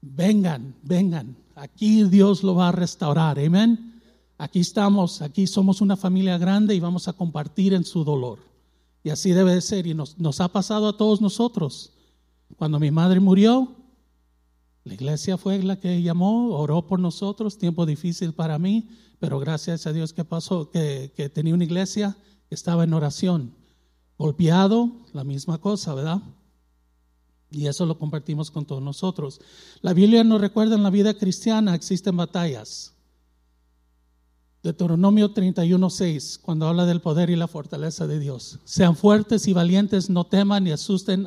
Vengan, 0.00 0.74
vengan. 0.82 1.36
Aquí 1.54 2.04
Dios 2.04 2.42
lo 2.42 2.54
va 2.54 2.68
a 2.68 2.72
restaurar. 2.72 3.38
Amén. 3.38 4.00
Aquí 4.38 4.60
estamos, 4.60 5.20
aquí 5.20 5.46
somos 5.46 5.80
una 5.80 5.96
familia 5.96 6.38
grande 6.38 6.74
y 6.74 6.80
vamos 6.80 7.08
a 7.08 7.12
compartir 7.12 7.74
en 7.74 7.84
su 7.84 8.04
dolor. 8.04 8.38
Y 9.02 9.10
así 9.10 9.32
debe 9.32 9.54
de 9.54 9.60
ser. 9.60 9.86
Y 9.86 9.94
nos, 9.94 10.18
nos 10.18 10.40
ha 10.40 10.48
pasado 10.48 10.88
a 10.88 10.96
todos 10.96 11.20
nosotros. 11.20 11.92
Cuando 12.56 12.80
mi 12.80 12.90
madre 12.90 13.20
murió, 13.20 13.76
la 14.84 14.94
iglesia 14.94 15.36
fue 15.36 15.62
la 15.62 15.78
que 15.78 16.02
llamó, 16.02 16.56
oró 16.56 16.86
por 16.86 17.00
nosotros, 17.00 17.58
tiempo 17.58 17.84
difícil 17.84 18.32
para 18.32 18.58
mí, 18.58 18.88
pero 19.18 19.38
gracias 19.38 19.86
a 19.86 19.92
Dios 19.92 20.12
que 20.12 20.24
pasó, 20.24 20.70
que, 20.70 21.30
tenía 21.34 21.54
una 21.54 21.64
iglesia 21.64 22.16
que 22.48 22.54
estaba 22.54 22.84
en 22.84 22.94
oración. 22.94 23.54
Golpeado, 24.18 24.90
la 25.12 25.24
misma 25.24 25.58
cosa, 25.58 25.94
¿verdad? 25.94 26.22
Y 27.50 27.66
eso 27.66 27.84
lo 27.84 27.98
compartimos 27.98 28.50
con 28.50 28.64
todos 28.64 28.82
nosotros. 28.82 29.40
La 29.82 29.92
Biblia 29.92 30.24
nos 30.24 30.40
recuerda 30.40 30.76
en 30.76 30.82
la 30.82 30.90
vida 30.90 31.14
cristiana 31.14 31.74
existen 31.74 32.16
batallas. 32.16 32.94
Deuteronomio 34.62 35.32
31:6, 35.32 36.38
cuando 36.38 36.68
habla 36.68 36.84
del 36.84 37.00
poder 37.00 37.30
y 37.30 37.36
la 37.36 37.48
fortaleza 37.48 38.06
de 38.06 38.18
Dios. 38.18 38.58
Sean 38.64 38.94
fuertes 38.94 39.48
y 39.48 39.52
valientes, 39.52 40.10
no 40.10 40.24
teman 40.24 40.64
ni 40.64 40.70
asusten, 40.70 41.26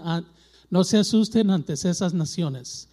no 0.69 0.83
se 0.83 0.97
asusten 0.97 1.49
ante 1.49 1.73
esas 1.73 2.13
naciones, 2.13 2.89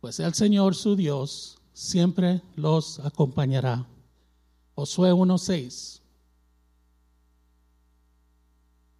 pues 0.00 0.20
el 0.20 0.34
Señor 0.34 0.74
su 0.74 0.96
Dios 0.96 1.58
siempre 1.72 2.42
los 2.56 3.00
acompañará. 3.00 3.86
Josué 4.74 5.12
1:6. 5.12 6.00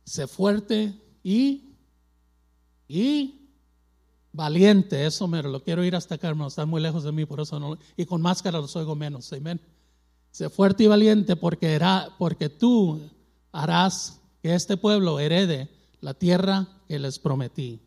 Sé 0.05 0.27
fuerte 0.27 0.95
y 1.23 1.75
y 2.89 3.41
Valiente, 4.33 5.07
eso 5.07 5.27
mero, 5.27 5.51
lo 5.51 5.63
quiero 5.63 5.83
ir 5.83 5.97
hasta 5.97 6.15
acá, 6.15 6.29
hermano, 6.29 6.49
están 6.49 6.69
muy 6.69 6.81
lejos 6.81 7.03
de 7.03 7.11
mí, 7.11 7.25
por 7.25 7.41
eso 7.41 7.59
no, 7.59 7.77
y 7.97 8.05
con 8.05 8.23
máscara 8.23 8.61
los 8.61 8.77
oigo 8.77 8.95
menos, 8.95 9.33
amén. 9.33 9.61
Sé 10.31 10.49
fuerte 10.49 10.85
y 10.85 10.87
valiente 10.87 11.35
porque, 11.35 11.73
era, 11.73 12.15
porque 12.17 12.49
tú 12.49 13.01
harás 13.51 14.21
que 14.41 14.55
este 14.55 14.77
pueblo 14.77 15.19
herede 15.19 15.69
la 16.01 16.15
tierra 16.15 16.69
que 16.87 17.01
les 17.01 17.19
prometí. 17.19 17.81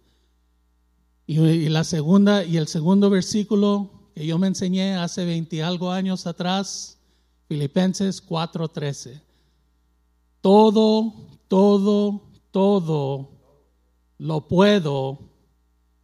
Y, 1.25 1.69
la 1.69 1.83
segunda, 1.83 2.43
y 2.43 2.57
el 2.57 2.67
segundo 2.67 3.09
versículo 3.09 3.89
que 4.13 4.25
yo 4.25 4.37
me 4.37 4.47
enseñé 4.47 4.95
hace 4.95 5.25
20 5.25 5.63
algo 5.63 5.91
años 5.91 6.27
atrás, 6.27 6.97
Filipenses 7.47 8.21
4:13. 8.21 9.21
Todo, 10.41 11.13
todo, 11.47 12.21
todo 12.51 13.29
lo 14.17 14.47
puedo 14.47 15.19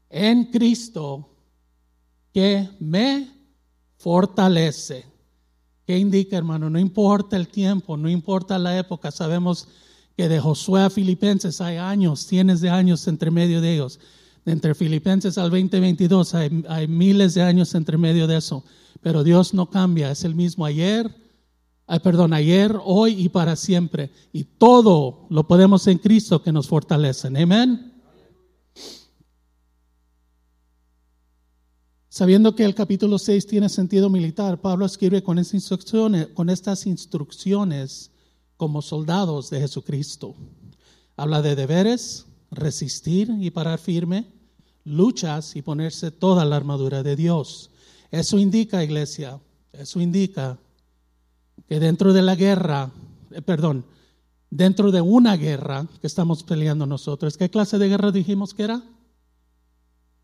en 0.09 0.45
Cristo 0.45 1.29
que 2.33 2.69
me 2.79 3.29
fortalece. 3.97 5.05
¿Qué 5.85 5.97
indica, 5.97 6.37
hermano? 6.37 6.69
No 6.69 6.79
importa 6.79 7.35
el 7.35 7.47
tiempo, 7.47 7.97
no 7.97 8.09
importa 8.09 8.57
la 8.57 8.77
época. 8.77 9.11
Sabemos 9.11 9.67
que 10.15 10.29
de 10.29 10.39
Josué 10.39 10.83
a 10.83 10.89
Filipenses 10.89 11.61
hay 11.61 11.77
años, 11.77 12.27
tienes 12.27 12.61
de 12.61 12.69
años 12.69 13.07
entre 13.07 13.31
medio 13.31 13.59
de 13.59 13.73
ellos. 13.73 13.99
Entre 14.45 14.75
Filipenses 14.75 15.37
al 15.37 15.49
2022 15.49 16.33
hay, 16.35 16.87
miles 16.87 17.33
de 17.33 17.41
años 17.41 17.73
entre 17.75 17.97
medio 17.97 18.27
de 18.27 18.37
eso. 18.37 18.63
Pero 19.01 19.23
Dios 19.23 19.53
no 19.53 19.69
cambia, 19.69 20.11
es 20.11 20.23
el 20.23 20.35
mismo 20.35 20.65
ayer, 20.65 21.13
ay, 21.87 21.99
perdón, 21.99 22.33
ayer, 22.33 22.75
hoy 22.83 23.13
y 23.13 23.29
para 23.29 23.55
siempre. 23.55 24.11
Y 24.33 24.43
todo 24.43 25.27
lo 25.29 25.47
podemos 25.47 25.87
en 25.87 25.97
Cristo 25.97 26.41
que 26.41 26.51
nos 26.51 26.67
fortalece. 26.67 27.27
Amén. 27.27 27.93
Sabiendo 32.09 32.55
que 32.55 32.65
el 32.65 32.75
capítulo 32.75 33.17
6 33.17 33.47
tiene 33.47 33.69
sentido 33.69 34.09
militar, 34.09 34.59
Pablo 34.59 34.85
escribe 34.85 35.23
con 35.23 35.37
instrucciones, 35.37 36.27
con 36.33 36.49
estas 36.49 36.85
instrucciones 36.85 38.11
como 38.57 38.81
soldados 38.81 39.49
de 39.49 39.61
Jesucristo. 39.61 40.35
Habla 41.15 41.41
de 41.41 41.55
deberes, 41.55 42.25
resistir 42.51 43.29
y 43.39 43.51
parar 43.51 43.79
firme, 43.79 44.27
luchas 44.85 45.55
y 45.55 45.61
ponerse 45.61 46.11
toda 46.11 46.45
la 46.45 46.55
armadura 46.55 47.03
de 47.03 47.15
Dios. 47.15 47.71
Eso 48.11 48.37
indica, 48.37 48.83
iglesia, 48.83 49.39
eso 49.73 49.99
indica 50.01 50.57
que 51.67 51.79
dentro 51.79 52.13
de 52.13 52.21
la 52.21 52.35
guerra, 52.35 52.91
eh, 53.31 53.41
perdón, 53.41 53.85
dentro 54.49 54.91
de 54.91 55.01
una 55.01 55.37
guerra 55.37 55.87
que 56.01 56.07
estamos 56.07 56.43
peleando 56.43 56.85
nosotros, 56.85 57.37
¿qué 57.37 57.49
clase 57.49 57.77
de 57.77 57.89
guerra 57.89 58.11
dijimos 58.11 58.53
que 58.53 58.63
era? 58.63 58.83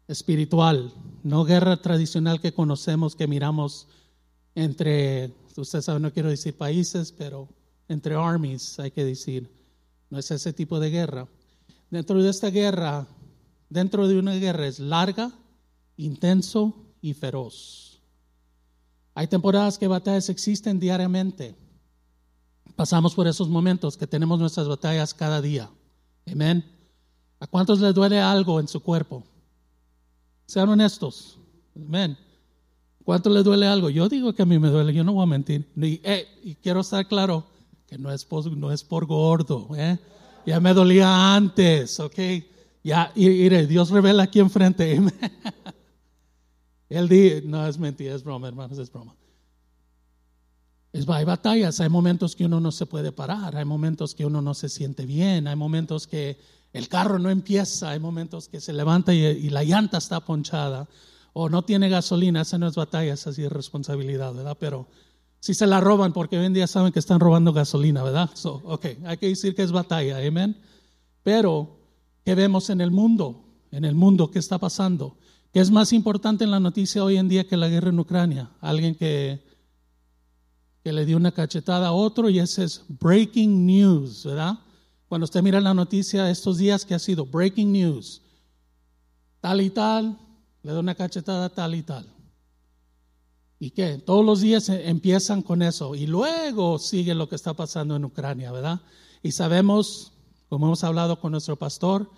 espiritual, 0.08 0.92
no 1.24 1.46
guerra 1.46 1.78
tradicional 1.78 2.40
que 2.40 2.54
conocemos, 2.54 3.16
que 3.16 3.28
miramos 3.28 3.88
entre, 4.54 5.34
usted 5.56 5.82
sabe, 5.82 6.00
no 6.00 6.14
quiero 6.14 6.30
decir 6.30 6.56
países, 6.56 7.12
pero 7.12 7.50
entre 7.88 8.16
armies, 8.16 8.80
hay 8.80 8.92
que 8.92 9.04
decir. 9.04 9.50
No 10.10 10.20
es 10.20 10.30
ese 10.32 10.54
tipo 10.54 10.80
de 10.80 10.92
guerra. 10.92 11.28
Dentro 11.90 12.22
de 12.22 12.30
esta 12.30 12.50
guerra, 12.50 13.08
dentro 13.70 14.08
de 14.08 14.18
una 14.18 14.34
guerra 14.34 14.68
es 14.68 14.80
larga, 14.80 15.32
intenso 15.98 16.74
y 17.02 17.14
feroz. 17.14 18.02
Hay 19.14 19.28
temporadas 19.28 19.78
que 19.78 19.88
batallas 19.88 20.30
existen 20.30 20.80
diariamente. 20.80 21.56
Pasamos 22.76 23.16
por 23.16 23.28
esos 23.28 23.48
momentos 23.48 23.96
que 23.96 24.08
tenemos 24.08 24.40
nuestras 24.40 24.68
batallas 24.68 25.14
cada 25.14 25.42
día. 25.42 25.70
Amén. 26.30 26.66
¿A 27.40 27.48
cuántos 27.48 27.80
les 27.80 27.94
duele 27.94 28.20
algo 28.20 28.60
en 28.60 28.68
su 28.68 28.82
cuerpo? 28.82 29.24
Sean 30.46 30.68
honestos. 30.68 31.38
Amén. 31.76 32.18
¿Cuánto 33.06 33.30
le 33.30 33.44
duele 33.44 33.68
algo? 33.68 33.90
Yo 33.90 34.10
digo 34.10 34.34
que 34.34 34.42
a 34.42 34.46
mí 34.46 34.58
me 34.58 34.70
duele, 34.70 34.94
yo 34.94 35.04
no 35.04 35.14
voy 35.14 35.24
a 35.24 35.28
mentir. 35.28 35.72
Y, 35.76 36.02
eh, 36.04 36.28
y 36.44 36.56
quiero 36.56 36.82
estar 36.82 37.08
claro 37.08 37.46
que 37.88 37.98
no 37.98 38.12
es 38.12 38.26
por, 38.26 38.46
no 38.58 38.72
es 38.72 38.84
por 38.84 39.06
gordo. 39.06 39.70
¿eh? 39.76 40.00
Ya 40.46 40.60
me 40.60 40.74
dolía 40.74 41.36
antes, 41.36 42.00
¿ok? 42.00 42.20
Ya, 42.84 43.12
mire, 43.16 43.66
Dios 43.66 43.90
revela 43.90 44.24
aquí 44.24 44.40
enfrente. 44.40 45.02
Él 46.90 47.10
dice, 47.10 47.42
no 47.46 47.66
es 47.66 47.80
mentira, 47.80 48.14
es 48.14 48.24
broma, 48.24 48.48
hermanos, 48.48 48.78
es 48.78 48.92
broma. 48.92 49.16
Es, 50.94 51.10
hay 51.10 51.26
batallas, 51.26 51.80
hay 51.80 51.90
momentos 51.90 52.36
que 52.36 52.46
uno 52.46 52.60
no 52.60 52.72
se 52.72 52.86
puede 52.86 53.12
parar, 53.12 53.56
hay 53.56 53.66
momentos 53.66 54.14
que 54.14 54.26
uno 54.26 54.42
no 54.42 54.54
se 54.54 54.70
siente 54.70 55.06
bien, 55.06 55.48
hay 55.48 55.56
momentos 55.56 56.06
que 56.08 56.38
el 56.74 56.88
carro 56.88 57.18
no 57.20 57.30
empieza, 57.30 57.90
hay 57.90 58.00
momentos 58.00 58.48
que 58.48 58.62
se 58.62 58.72
levanta 58.72 59.14
y, 59.14 59.50
la 59.50 59.64
llanta 59.64 59.98
está 59.98 60.20
ponchada 60.20 60.88
o 61.34 61.50
no 61.50 61.64
tiene 61.64 61.90
gasolina, 61.90 62.42
esa 62.42 62.58
no 62.58 62.68
es 62.68 62.76
batalla, 62.76 63.14
esa 63.14 63.32
es 63.32 63.40
irresponsabilidad, 63.40 64.34
¿verdad? 64.34 64.58
Pero 64.60 64.88
si 65.46 65.54
se 65.54 65.68
la 65.68 65.80
roban, 65.80 66.12
porque 66.12 66.40
hoy 66.40 66.46
en 66.48 66.54
día 66.54 66.66
saben 66.66 66.92
que 66.92 66.98
están 66.98 67.20
robando 67.20 67.54
gasolina, 67.54 68.02
¿verdad? 68.02 68.32
So, 68.34 68.64
ok, 68.66 68.86
hay 69.06 69.18
que 69.18 69.28
decir 69.28 69.54
que 69.54 69.62
es 69.62 69.72
batalla, 69.72 70.18
amén. 70.18 70.58
Pero, 71.22 71.82
¿qué 72.24 72.34
vemos 72.34 72.72
en 72.72 72.82
el 72.82 72.90
mundo? 72.90 73.46
En 73.70 73.86
el 73.86 73.94
mundo, 73.94 74.32
¿qué 74.32 74.40
está 74.40 74.58
pasando? 74.58 75.18
¿Qué 75.54 75.60
es 75.60 75.70
más 75.70 75.94
importante 75.94 76.46
en 76.46 76.50
la 76.50 76.60
noticia 76.60 77.04
hoy 77.04 77.18
en 77.18 77.30
día 77.30 77.48
que 77.48 77.58
la 77.58 77.68
guerra 77.68 77.90
en 77.90 78.00
Ucrania? 78.00 78.50
Alguien 78.60 78.96
que, 78.96 79.46
que 80.84 80.92
le 80.92 81.06
dio 81.06 81.16
una 81.16 81.32
cachetada 81.32 81.90
a 81.90 81.94
otro 81.94 82.28
y 82.32 82.40
ese 82.40 82.64
es 82.64 82.84
breaking 82.88 83.68
news, 83.68 84.26
¿verdad? 84.26 84.58
Cuando 85.08 85.26
usted 85.26 85.44
mira 85.44 85.62
la 85.62 85.76
noticia 85.76 86.28
estos 86.28 86.58
días 86.58 86.86
que 86.86 86.96
ha 86.96 87.00
sido 87.00 87.24
breaking 87.24 87.72
news, 87.72 88.24
tal 89.42 89.62
y 89.62 89.70
tal, 89.70 90.18
le 90.64 90.74
da 90.74 90.80
una 90.80 90.96
cachetada 90.96 91.50
tal 91.50 91.76
y 91.76 91.84
tal. 91.84 92.15
¿Y 93.60 93.72
qué? 93.72 93.98
Todos 93.98 94.26
los 94.26 94.42
días 94.42 94.70
e, 94.70 94.90
empiezan 94.90 95.42
con 95.42 95.62
eso 95.62 95.96
y 95.96 96.08
luego 96.08 96.78
sigue 96.80 97.16
lo 97.16 97.30
que 97.30 97.36
está 97.36 97.54
pasando 97.54 97.96
en 97.96 98.06
Ucrania, 98.06 98.52
¿verdad? 98.52 98.82
Y 99.24 99.32
sabemos, 99.32 100.14
como 100.50 100.68
hemos 100.68 100.84
hablado 100.84 101.20
con 101.20 101.32
nuestro 101.32 101.56
pastor, 101.56 102.10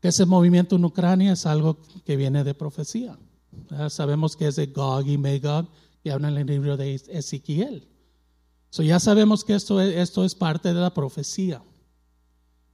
que 0.00 0.08
ese 0.08 0.26
movimiento 0.26 0.76
en 0.76 0.84
Ucrania 0.84 1.32
es 1.32 1.46
algo 1.46 1.78
que 2.04 2.16
viene 2.16 2.44
de 2.44 2.54
profecía. 2.54 3.18
Sabemos 3.88 4.36
que 4.36 4.46
es 4.46 4.56
de 4.56 4.66
Gog 4.66 5.06
y 5.06 5.18
Magog, 5.18 5.66
que 6.02 6.12
habla 6.12 6.28
en 6.28 6.38
el 6.38 6.46
libro 6.46 6.76
de 6.76 6.94
Ezequiel. 6.94 7.88
So 8.70 8.82
ya 8.82 9.00
sabemos 9.00 9.44
que 9.44 9.54
esto 9.54 9.80
es, 9.80 9.96
esto 9.96 10.24
es 10.24 10.34
parte 10.34 10.72
de 10.72 10.80
la 10.80 10.94
profecía. 10.94 11.62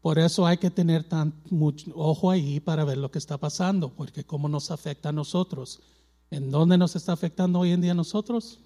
Por 0.01 0.19
eso 0.19 0.47
hay 0.47 0.59
que 0.59 0.71
tener 0.71 1.05
tan 1.05 1.35
mucho 1.51 1.91
ojo 1.97 2.31
ahí 2.31 2.61
para 2.61 2.85
ver 2.85 2.99
lo 2.99 3.11
que 3.11 3.19
está 3.19 3.39
pasando, 3.39 3.93
porque 3.93 4.25
cómo 4.25 4.49
nos 4.49 4.71
afecta 4.71 5.09
a 5.09 5.13
nosotros. 5.13 5.81
¿En 6.31 6.51
dónde 6.51 6.77
nos 6.77 6.97
está 6.97 7.13
afectando 7.13 7.61
hoy 7.61 7.71
en 7.71 7.81
día 7.81 7.95
nosotros? 7.95 8.61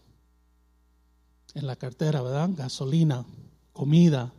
En 1.54 1.66
la 1.66 1.76
cartera, 1.76 2.22
¿verdad? 2.22 2.50
Gasolina, 2.54 3.24
comida. 3.72 4.32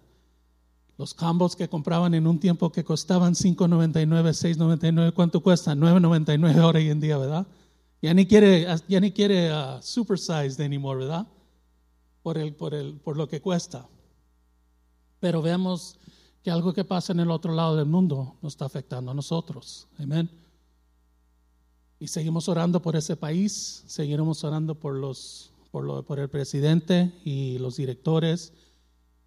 Los 0.98 1.14
combos 1.14 1.56
que 1.56 1.68
compraban 1.68 2.14
en 2.14 2.28
un 2.28 2.40
tiempo 2.40 2.72
que 2.72 2.84
costaban 2.84 3.34
5.99, 3.34 4.08
6.99, 4.08 5.14
¿cuánto 5.14 5.42
cuesta? 5.42 5.74
9.99 5.74 6.58
ahora 6.58 6.80
hoy 6.80 6.90
en 6.90 7.00
día, 7.00 7.18
¿verdad? 7.18 7.48
Ya 8.02 8.14
ni 8.14 8.26
quiere, 8.26 8.68
ya 8.88 9.00
ni 9.00 9.12
quiere 9.12 9.52
uh, 9.52 9.82
supersized 9.82 10.60
anymore, 10.62 11.00
¿verdad? 11.00 11.28
Por, 12.24 12.38
el, 12.38 12.54
por, 12.54 12.74
el, 12.74 12.96
por 12.96 13.18
lo 13.18 13.28
que 13.28 13.42
cuesta. 13.42 13.88
Pero 15.20 15.42
vemos 15.42 15.98
que 16.44 16.50
algo 16.50 16.74
que 16.74 16.84
pasa 16.84 17.14
en 17.14 17.20
el 17.20 17.30
otro 17.30 17.54
lado 17.54 17.76
del 17.76 17.86
mundo 17.86 18.38
nos 18.42 18.54
está 18.54 18.66
afectando 18.66 19.12
a 19.12 19.14
nosotros. 19.14 19.88
Amén. 20.00 20.30
Y 22.02 22.08
seguimos 22.08 22.50
orando 22.50 22.82
por 22.82 22.96
ese 22.96 23.16
país, 23.16 23.84
seguiremos 23.86 24.44
orando 24.44 24.74
por, 24.74 24.96
los, 24.96 25.52
por, 25.70 26.04
por 26.04 26.18
el 26.18 26.30
presidente 26.30 27.14
y 27.24 27.60
los 27.60 27.78
directores 27.78 28.54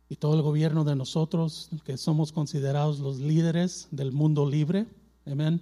y 0.08 0.16
todo 0.16 0.34
el 0.34 0.42
gobierno 0.42 0.82
de 0.82 0.96
nosotros, 0.96 1.70
que 1.84 1.96
somos 1.96 2.32
considerados 2.32 2.98
los 2.98 3.18
líderes 3.18 3.86
del 3.92 4.10
mundo 4.10 4.50
libre. 4.50 4.88
Amén. 5.24 5.60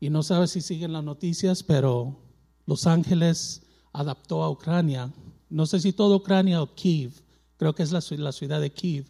Y 0.00 0.10
no 0.10 0.22
sabe 0.22 0.48
si 0.48 0.60
siguen 0.60 0.92
las 0.92 1.02
noticias, 1.02 1.62
pero 1.62 2.18
Los 2.66 2.86
Ángeles 2.86 3.62
adaptó 3.94 4.42
a 4.42 4.50
Ucrania, 4.50 5.10
no 5.48 5.64
sé 5.64 5.80
si 5.80 5.94
toda 5.94 6.16
Ucrania 6.16 6.60
o 6.60 6.74
Kiev, 6.74 7.12
creo 7.56 7.74
que 7.74 7.82
es 7.82 7.90
la, 7.90 8.02
la 8.18 8.32
ciudad 8.32 8.60
de 8.60 8.70
Kiev, 8.70 9.06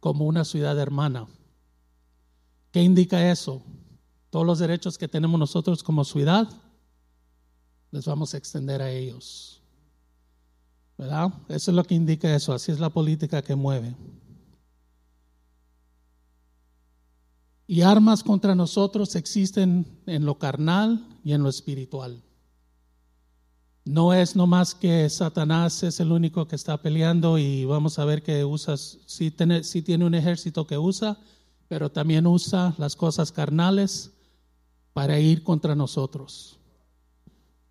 como 0.00 0.26
una 0.26 0.44
ciudad 0.44 0.76
hermana. 0.76 1.28
¿Qué 2.72 2.82
indica 2.82 3.30
eso? 3.30 3.62
Todos 4.32 4.46
los 4.46 4.60
derechos 4.60 4.96
que 4.96 5.08
tenemos 5.08 5.38
nosotros 5.38 5.82
como 5.82 6.06
ciudad, 6.06 6.48
les 7.90 8.06
vamos 8.06 8.32
a 8.32 8.38
extender 8.38 8.80
a 8.80 8.90
ellos. 8.90 9.60
¿Verdad? 10.96 11.34
Eso 11.50 11.70
es 11.70 11.74
lo 11.74 11.84
que 11.84 11.94
indica 11.94 12.34
eso, 12.34 12.54
así 12.54 12.72
es 12.72 12.80
la 12.80 12.88
política 12.88 13.42
que 13.42 13.54
mueve. 13.54 13.94
Y 17.66 17.82
armas 17.82 18.22
contra 18.22 18.54
nosotros 18.54 19.16
existen 19.16 20.00
en 20.06 20.24
lo 20.24 20.38
carnal 20.38 21.06
y 21.22 21.34
en 21.34 21.42
lo 21.42 21.50
espiritual. 21.50 22.22
No 23.84 24.14
es 24.14 24.34
nomás 24.34 24.74
que 24.74 25.10
Satanás 25.10 25.82
es 25.82 26.00
el 26.00 26.10
único 26.10 26.48
que 26.48 26.56
está 26.56 26.80
peleando 26.80 27.36
y 27.36 27.66
vamos 27.66 27.98
a 27.98 28.06
ver 28.06 28.22
que 28.22 28.46
usa, 28.46 28.78
sí 28.78 29.30
tiene, 29.30 29.60
tiene 29.60 30.06
un 30.06 30.14
ejército 30.14 30.66
que 30.66 30.78
usa, 30.78 31.18
pero 31.68 31.90
también 31.90 32.26
usa 32.26 32.74
las 32.78 32.96
cosas 32.96 33.30
carnales 33.30 34.11
para 34.92 35.18
ir 35.18 35.42
contra 35.42 35.74
nosotros. 35.74 36.58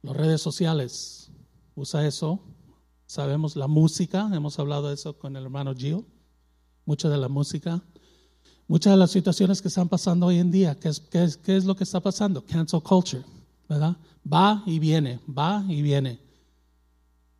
Las 0.01 0.16
redes 0.16 0.42
sociales 0.42 1.32
usa 1.75 2.06
eso. 2.06 2.40
Sabemos 3.06 3.56
la 3.56 3.68
música, 3.68 4.30
hemos 4.34 4.58
hablado 4.58 4.88
de 4.88 4.96
eso 4.96 5.18
con 5.18 5.36
el 5.36 5.44
hermano 5.44 5.75
Gio, 5.75 6.06
mucha 6.86 7.10
de 7.10 7.18
la 7.18 7.28
música. 7.28 7.82
Muchas 8.68 8.94
de 8.94 8.98
las 8.98 9.12
situaciones 9.12 9.62
que 9.62 9.68
están 9.68 9.90
pasando 9.90 10.28
hoy 10.28 10.38
en 10.38 10.50
día, 10.50 10.80
¿qué 10.80 10.90
es, 10.90 11.65
lo 11.65 11.76
que 11.76 11.84
está 11.84 12.00
pasando? 12.00 12.45
Cancel 12.45 12.82
culture, 12.82 13.24
¿verdad? 13.67 13.98
Va 14.32 14.63
y 14.65 14.80
viene, 14.80 15.19
va 15.28 15.65
y 15.67 15.82
viene. 15.82 16.19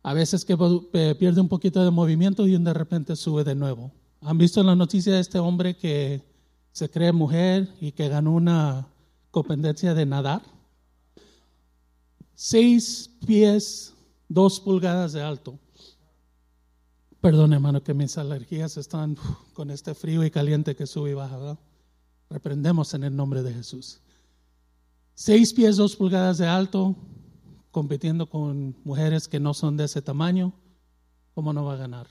A 0.02 0.12
veces 0.12 0.44
que 0.44 0.56
pierde 1.18 1.40
un 1.40 1.48
poquito 1.48 1.82
de 1.82 1.90
movimiento 1.90 2.46
y 2.46 2.58
de 2.58 2.74
repente 2.74 3.16
sube 3.16 3.44
de 3.44 3.54
nuevo. 3.54 3.90
¿Han 4.20 4.36
visto 4.36 4.60
en 4.60 4.66
la 4.66 4.76
noticia 4.76 5.14
de 5.14 5.20
este 5.20 5.38
hombre 5.38 5.74
que 5.74 6.22
se 6.70 6.90
cree 6.90 7.12
mujer 7.12 7.72
y 7.80 7.92
que 7.92 8.08
ganó 8.08 8.32
una 8.32 8.91
competencia 9.32 9.94
de 9.94 10.06
nadar? 10.06 10.42
Seis 12.36 13.10
pies, 13.26 13.94
dos 14.28 14.60
pulgadas 14.60 15.12
de 15.12 15.22
alto. 15.22 15.58
Perdón, 17.20 17.52
hermano, 17.52 17.82
que 17.82 17.94
mis 17.94 18.18
alergias 18.18 18.76
están 18.76 19.16
con 19.54 19.70
este 19.70 19.94
frío 19.94 20.24
y 20.24 20.30
caliente 20.30 20.76
que 20.76 20.86
sube 20.86 21.10
y 21.10 21.14
baja. 21.14 21.58
Reprendemos 22.30 22.94
en 22.94 23.04
el 23.04 23.16
nombre 23.16 23.42
de 23.42 23.54
Jesús. 23.54 24.00
Seis 25.14 25.52
pies, 25.52 25.76
dos 25.76 25.96
pulgadas 25.96 26.38
de 26.38 26.46
alto, 26.46 26.94
compitiendo 27.70 28.28
con 28.28 28.76
mujeres 28.84 29.28
que 29.28 29.40
no 29.40 29.54
son 29.54 29.76
de 29.76 29.84
ese 29.84 30.02
tamaño, 30.02 30.52
¿cómo 31.34 31.52
no 31.52 31.64
va 31.64 31.74
a 31.74 31.78
ganar? 31.78 32.08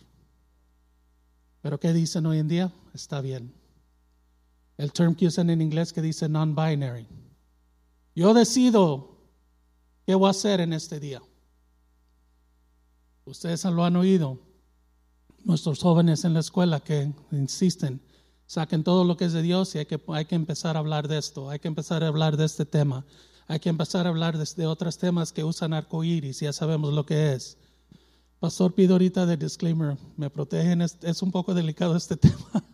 Pero 1.62 1.80
¿qué 1.80 1.94
dicen 1.94 2.26
hoy 2.26 2.40
en 2.40 2.48
día? 2.48 2.74
Está 2.94 3.22
bien. 3.22 3.61
El 4.82 4.92
term 4.92 5.14
que 5.14 5.28
usan 5.28 5.52
en 5.52 5.62
inglés 5.62 5.94
que 5.94 6.02
dice 6.02 6.28
non-binary. 6.28 7.06
Yo 8.16 8.34
decido 8.34 9.16
qué 10.08 10.16
voy 10.16 10.26
a 10.26 10.32
hacer 10.32 10.60
en 10.60 10.74
este 10.74 11.00
día. 11.00 11.22
Ustedes 13.26 13.64
lo 13.66 13.86
han 13.86 13.96
oído. 13.96 14.40
Nuestros 15.44 15.84
jóvenes 15.84 16.26
en 16.26 16.34
la 16.34 16.40
escuela 16.40 16.80
que 16.80 17.14
insisten, 17.32 18.02
Saquen 18.48 18.84
todo 18.84 19.04
lo 19.04 19.18
que 19.18 19.26
es 19.26 19.34
de 19.34 19.44
Dios 19.44 19.76
y 19.76 19.78
hay 19.78 19.86
que, 19.86 20.02
hay 20.08 20.26
que 20.26 20.34
empezar 20.34 20.76
a 20.76 20.80
hablar 20.80 21.08
de 21.08 21.20
esto, 21.20 21.52
hay 21.52 21.60
que 21.60 21.68
empezar 21.68 22.04
a 22.04 22.08
hablar 22.08 22.36
de 22.36 22.46
este 22.46 22.66
tema, 22.66 23.06
hay 23.48 23.60
que 23.60 23.70
empezar 23.70 24.08
a 24.08 24.10
hablar 24.10 24.36
de, 24.36 24.66
otros 24.66 24.98
temas 24.98 25.32
que 25.32 25.44
usan 25.44 25.74
arcoíris, 25.74 26.40
ya 26.40 26.54
sabemos 26.54 26.92
lo 26.92 27.06
que 27.06 27.34
es. 27.34 27.56
Pastor, 28.40 28.74
pido 28.74 28.96
ahorita 28.96 29.28
de 29.28 29.38
disclaimer, 29.38 29.96
me 30.18 30.32
protegen, 30.32 30.82
es, 30.82 31.22
un 31.22 31.32
poco 31.32 31.54
delicado 31.54 31.96
este 31.96 32.18
tema. 32.18 32.66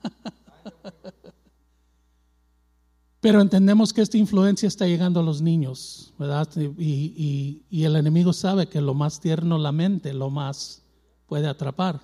Pero 3.19 3.41
entendemos 3.41 3.93
que 3.93 4.01
esta 4.01 4.17
influencia 4.17 4.67
está 4.67 4.85
llegando 4.85 5.19
a 5.19 5.23
los 5.23 5.41
niños, 5.41 6.13
¿verdad? 6.19 6.47
Y, 6.77 7.63
el 7.71 7.95
enemigo 7.95 8.31
sabe 8.31 8.67
que 8.67 8.79
lo 8.79 8.93
más 8.93 9.19
tierno 9.19 9.57
la 9.57 9.71
mente, 9.71 10.13
lo 10.13 10.29
más 10.29 10.83
puede 11.25 11.47
atrapar. 11.47 11.99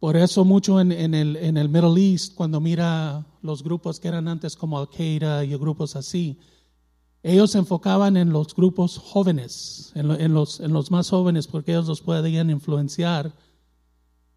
Por 0.00 0.16
eso 0.16 0.44
mucho 0.44 0.80
en, 0.80 0.92
el, 0.92 1.36
en 1.36 1.56
el 1.56 1.68
Middle 1.68 2.00
East, 2.00 2.34
cuando 2.34 2.60
mira 2.60 3.24
los 3.42 3.62
grupos 3.62 3.98
que 3.98 4.08
eran 4.08 4.28
antes 4.28 4.56
como 4.56 4.78
Al-Qaeda 4.78 5.44
y 5.44 5.56
grupos 5.56 5.96
así, 5.96 6.38
ellos 7.22 7.50
se 7.50 7.58
enfocaban 7.58 8.16
en 8.16 8.30
los 8.30 8.54
grupos 8.54 8.96
jóvenes, 8.96 9.92
en, 9.94 10.32
los, 10.32 10.60
en 10.60 10.72
los 10.72 10.90
más 10.90 11.10
jóvenes, 11.10 11.46
porque 11.46 11.72
ellos 11.72 11.88
los 11.88 12.00
podían 12.00 12.50
influenciar 12.50 13.34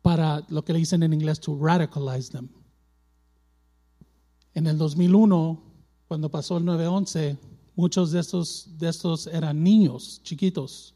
para 0.02 0.44
lo 0.50 0.64
que 0.64 0.74
le 0.74 0.80
dicen 0.80 1.04
en 1.04 1.14
inglés, 1.14 1.40
to 1.40 1.58
radicalize 1.62 2.32
them. 2.32 2.50
En 4.54 4.68
el 4.68 4.78
2001, 4.78 5.62
cuando 6.08 6.30
pasó 6.30 6.58
el 6.58 6.66
9-11, 6.66 7.38
muchos 7.76 8.12
de 8.12 8.20
estos, 8.20 8.70
de 8.78 8.90
estos 8.90 9.28
eran 9.28 9.64
niños 9.64 10.22
chiquitos, 10.24 10.94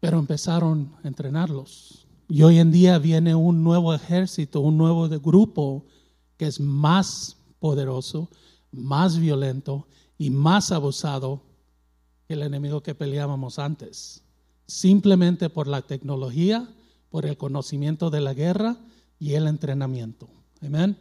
pero 0.00 0.18
empezaron 0.18 0.94
a 1.02 1.08
entrenarlos 1.08 2.04
y 2.28 2.42
hoy 2.42 2.58
en 2.58 2.72
día 2.72 2.98
viene 2.98 3.34
un 3.34 3.62
nuevo 3.62 3.92
ejército, 3.92 4.60
un 4.60 4.78
nuevo 4.78 5.08
grupo 5.20 5.84
que 6.36 6.46
es 6.46 6.58
más 6.58 7.36
poderoso, 7.58 8.30
más 8.72 9.18
violento 9.18 9.86
y 10.16 10.30
más 10.30 10.72
abusado 10.72 11.42
que 12.26 12.34
el 12.34 12.42
enemigo 12.42 12.82
que 12.82 12.94
peleábamos 12.94 13.58
antes. 13.58 14.22
Simplemente 14.66 15.50
por 15.50 15.68
la 15.68 15.82
tecnología, 15.82 16.66
por 17.10 17.26
el 17.26 17.36
conocimiento 17.36 18.10
de 18.10 18.20
la 18.20 18.32
guerra 18.32 18.76
y 19.18 19.34
el 19.34 19.46
entrenamiento. 19.46 20.28
Amén. 20.62 20.96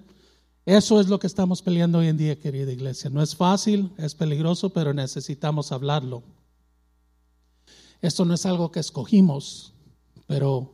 Eso 0.65 1.01
es 1.01 1.09
lo 1.09 1.19
que 1.19 1.27
estamos 1.27 1.61
peleando 1.61 1.97
hoy 1.97 2.07
en 2.07 2.17
día, 2.17 2.39
querida 2.39 2.71
iglesia. 2.71 3.09
No 3.09 3.21
es 3.21 3.35
fácil, 3.35 3.91
es 3.97 4.15
peligroso, 4.15 4.69
pero 4.69 4.93
necesitamos 4.93 5.73
hablarlo. 5.73 6.23
Esto 8.01 8.23
no 8.23 8.33
es 8.33 8.45
algo 8.45 8.71
que 8.71 8.79
escogimos, 8.79 9.73
pero 10.25 10.73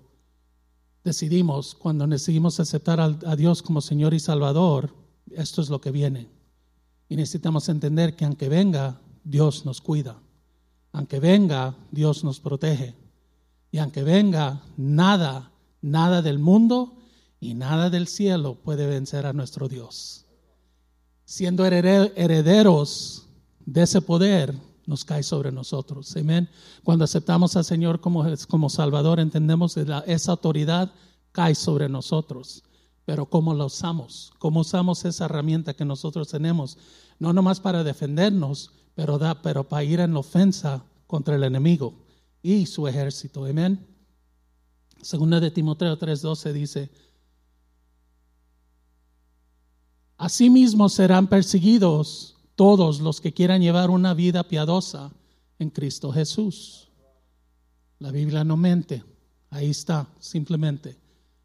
decidimos, 1.04 1.74
cuando 1.74 2.06
decidimos 2.06 2.60
aceptar 2.60 3.00
a 3.00 3.36
Dios 3.36 3.64
como 3.64 3.82
Señor 3.82 4.14
y 4.14 4.20
Salvador, 4.20 4.94
esto 5.32 5.62
es 5.62 5.70
lo 5.70 5.82
que 5.82 5.92
viene. 5.92 6.28
Y 7.08 7.16
necesitamos 7.16 7.68
entender 7.68 8.16
que 8.16 8.26
aunque 8.26 8.48
venga, 8.48 9.02
Dios 9.24 9.66
nos 9.66 9.82
cuida. 9.82 10.18
Aunque 10.92 11.20
venga, 11.20 11.76
Dios 11.92 12.24
nos 12.24 12.40
protege. 12.40 12.94
Y 13.72 13.80
aunque 13.80 14.04
venga, 14.04 14.62
nada, 14.78 15.52
nada 15.82 16.22
del 16.22 16.38
mundo 16.38 16.99
y 17.40 17.54
nada 17.54 17.90
del 17.90 18.08
cielo 18.08 18.56
puede 18.56 18.86
vencer 18.88 19.26
a 19.26 19.34
nuestro 19.34 19.68
Dios. 19.68 20.26
Siendo 21.26 21.66
herederos 21.66 23.28
de 23.66 23.84
ese 23.84 24.02
poder, 24.02 24.56
nos 24.86 25.06
cae 25.06 25.22
sobre 25.22 25.52
nosotros. 25.52 26.16
Amén. 26.18 26.50
Cuando 26.84 27.06
aceptamos 27.06 27.56
al 27.56 27.64
Señor 27.64 28.02
como, 28.02 28.26
como 28.48 28.70
Salvador, 28.70 29.20
entendemos 29.20 29.76
que 29.76 29.86
esa 30.08 30.32
autoridad 30.32 30.92
cae 31.32 31.54
sobre 31.56 31.88
nosotros. 31.88 32.64
pero 33.10 33.26
cómo 33.26 33.56
la 33.56 33.66
usamos, 33.66 34.32
cómo 34.38 34.60
usamos 34.60 35.04
esa 35.04 35.26
herramienta 35.26 35.74
que 35.74 35.84
nosotros 35.84 36.28
tenemos, 36.28 36.78
no 37.18 37.34
nomás 37.34 37.60
para 37.60 37.84
defendernos, 37.84 38.70
pero, 38.94 39.18
da, 39.18 39.42
pero 39.42 39.68
para 39.68 39.84
ir 39.84 40.00
en 40.00 40.16
ofensa 40.16 40.84
contra 41.08 41.36
el 41.36 41.44
enemigo 41.44 41.96
y 42.44 42.68
su 42.68 42.88
ejército. 42.88 43.46
Amén. 43.46 43.84
Segunda 45.02 45.40
de 45.40 45.50
Timoteo 45.50 45.98
3:12 45.98 46.54
dice, 46.54 46.92
Asimismo 50.20 50.90
serán 50.90 51.28
perseguidos 51.28 52.36
todos 52.56 53.00
los 53.00 53.22
que 53.22 53.32
quieran 53.32 53.62
llevar 53.62 53.90
una 53.90 54.14
vida 54.14 54.44
piadosa 54.44 55.14
en 55.60 55.70
Cristo 55.70 56.12
Jesús. 56.12 56.90
La 58.00 58.12
Biblia 58.12 58.44
no 58.44 58.58
mente, 58.58 59.02
ahí 59.50 59.70
está, 59.70 60.10
simplemente. 60.20 60.98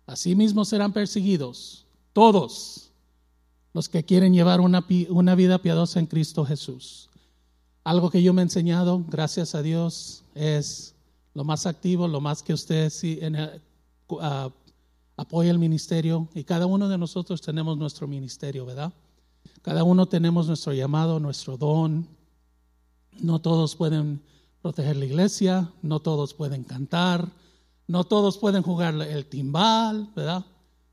Asimismo 0.07 0.65
serán 0.65 0.93
perseguidos 0.93 1.87
todos 2.13 2.91
los 3.73 3.89
que 3.89 4.03
quieren 4.03 4.35
llevar 4.35 4.61
una, 4.61 4.81
vida 4.81 5.59
piadosa 5.63 6.01
en 6.01 6.07
Cristo 6.07 6.45
Jesús. 6.45 7.09
Algo 7.85 8.11
que 8.11 8.25
yo 8.25 8.33
me 8.33 8.43
he 8.43 8.45
enseñado, 8.45 9.05
gracias 9.09 9.55
a 9.55 9.63
Dios, 9.63 10.25
es 10.35 10.97
lo 11.33 11.45
más 11.45 11.67
activo, 11.67 12.09
lo 12.09 12.21
más 12.21 12.43
que 12.43 12.53
usted 12.53 12.91
sí, 12.91 13.21
en 13.23 13.37
uh, 13.37 14.51
apoya 15.17 15.51
el 15.51 15.59
ministerio 15.59 16.29
y 16.35 16.45
cada 16.45 16.67
uno 16.67 16.89
de 16.89 16.99
nosotros 16.99 17.41
tenemos 17.41 17.79
nuestro 17.79 18.07
ministerio, 18.07 18.67
¿verdad? 18.67 18.93
Cada 19.63 19.85
uno 19.85 20.07
tenemos 20.07 20.47
nuestro 20.47 20.73
llamado, 20.73 21.21
nuestro 21.21 21.57
don. 21.57 22.07
No 23.21 23.41
todos 23.41 23.77
pueden 23.77 24.21
proteger 24.61 24.97
la 24.97 25.05
iglesia, 25.05 25.71
no 25.83 26.01
todos 26.01 26.35
pueden 26.35 26.65
cantar, 26.65 27.31
no 27.87 28.05
todos 28.05 28.39
pueden 28.39 28.63
jugar 28.63 28.95
el 28.95 29.27
timbal, 29.27 30.11
¿verdad? 30.17 30.45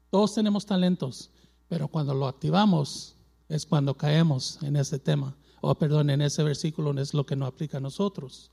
Todos 0.09 0.33
tenemos 0.35 0.65
talentos, 0.65 1.29
pero 1.67 1.87
cuando 1.87 2.13
lo 2.13 2.27
activamos 2.27 3.15
es 3.47 3.65
cuando 3.65 3.95
caemos 3.95 4.61
en 4.61 4.75
ese 4.75 4.99
tema, 4.99 5.35
o 5.61 5.73
perdón, 5.75 6.09
en 6.09 6.21
ese 6.21 6.43
versículo 6.43 6.91
es 6.99 7.13
lo 7.13 7.25
que 7.25 7.35
no 7.35 7.45
aplica 7.45 7.77
a 7.77 7.81
nosotros. 7.81 8.51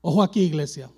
Ojo 0.00 0.22
aquí, 0.22 0.40
iglesia. 0.40 0.90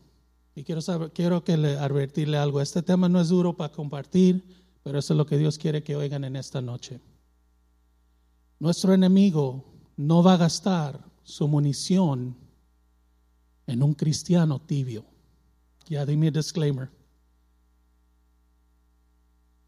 Y 0.57 0.65
quiero, 0.65 0.81
saber, 0.81 1.13
quiero 1.13 1.45
que 1.45 1.59
le 1.59 1.77
advertirle 1.77 2.39
algo. 2.39 2.63
Este 2.63 2.83
tema 2.83 3.11
no 3.11 3.21
es 3.21 3.29
duro 3.29 3.55
para 3.55 3.73
compartir, 3.73 4.43
pero 4.83 4.99
eso 4.99 5.13
es 5.13 5.19
lo 5.19 5.27
que 5.27 5.37
Dios 5.37 5.59
quiere 5.59 5.83
que 5.83 5.95
oigan 5.95 6.25
en 6.25 6.35
esta 6.35 6.63
noche. 6.63 6.99
Nuestro 8.59 8.95
enemigo 8.95 9.67
no 9.99 10.23
va 10.23 10.33
a 10.33 10.39
gastar 10.39 11.05
su 11.23 11.47
munición 11.47 12.35
en 13.67 13.83
un 13.83 13.93
cristiano 13.93 14.59
tibio. 14.59 15.05
Ya 15.89 16.07
dime 16.07 16.31
disclaimer. 16.31 16.89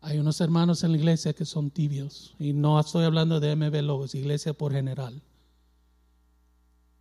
Hay 0.01 0.19
unos 0.19 0.41
hermanos 0.41 0.85
en 0.85 0.93
la 0.93 0.99
iglesia 0.99 1.35
que 1.35 1.45
son 1.45 1.71
tibios 1.71 2.35
y 2.39 2.55
no 2.55 2.81
estoy 2.81 3.05
hablando 3.05 3.41
de 3.41 3.55
MB 3.55 3.83
Logos, 3.83 4.15
iglesia 4.15 4.55
por 4.55 4.73
general. 4.73 5.21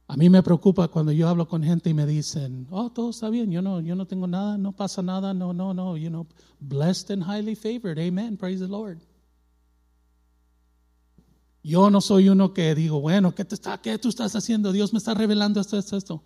A 0.10 0.16
mí 0.16 0.30
me 0.30 0.42
preocupa 0.42 0.88
cuando 0.88 1.12
yo 1.12 1.28
hablo 1.28 1.48
con 1.50 1.62
gente 1.64 1.90
y 1.90 1.94
me 1.94 2.06
dicen, 2.06 2.66
oh, 2.72 2.90
todo 2.90 3.10
está 3.10 3.30
bien, 3.30 3.52
yo 3.52 3.62
no, 3.62 3.82
yo 3.82 3.94
no 3.94 4.06
tengo 4.06 4.26
nada, 4.26 4.58
no 4.58 4.72
pasa 4.72 5.02
nada, 5.02 5.34
no, 5.34 5.54
no, 5.54 5.74
no, 5.74 5.98
you 5.98 6.10
know, 6.10 6.26
blessed 6.62 7.12
and 7.12 7.24
highly 7.24 7.56
favored, 7.56 8.00
amen, 8.00 8.38
praise 8.38 8.62
the 8.62 8.68
Lord. 8.70 9.00
Yo 11.62 11.90
no 11.90 12.00
soy 12.00 12.30
uno 12.30 12.54
que 12.54 12.74
digo, 12.74 13.02
bueno, 13.02 13.36
¿qué, 13.36 13.44
te 13.44 13.56
está, 13.56 13.78
qué 13.82 13.98
tú 13.98 14.08
estás 14.08 14.34
haciendo? 14.34 14.72
Dios 14.72 14.94
me 14.94 15.00
está 15.00 15.14
revelando 15.14 15.60
esto, 15.60 15.78
esto, 15.78 15.98
esto. 15.98 16.24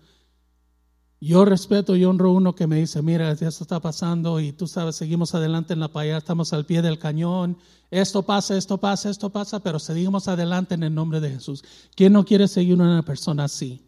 Yo 1.23 1.45
respeto 1.45 1.95
y 1.95 2.03
honro 2.03 2.31
uno 2.31 2.55
que 2.55 2.65
me 2.65 2.77
dice, 2.77 3.03
mira, 3.03 3.31
esto 3.31 3.45
está 3.45 3.79
pasando 3.79 4.39
y 4.39 4.53
tú 4.53 4.65
sabes, 4.65 4.95
seguimos 4.95 5.35
adelante 5.35 5.71
en 5.71 5.79
la 5.79 5.87
playa, 5.87 6.17
estamos 6.17 6.51
al 6.51 6.65
pie 6.65 6.81
del 6.81 6.97
cañón, 6.97 7.59
esto 7.91 8.23
pasa, 8.23 8.57
esto 8.57 8.79
pasa, 8.79 9.11
esto 9.11 9.29
pasa, 9.29 9.59
pero 9.59 9.77
seguimos 9.77 10.27
adelante 10.27 10.73
en 10.73 10.81
el 10.81 10.95
nombre 10.95 11.19
de 11.19 11.29
Jesús. 11.29 11.63
¿Quién 11.95 12.13
no 12.13 12.25
quiere 12.25 12.47
seguir 12.47 12.73
una 12.73 13.03
persona 13.05 13.43
así? 13.43 13.85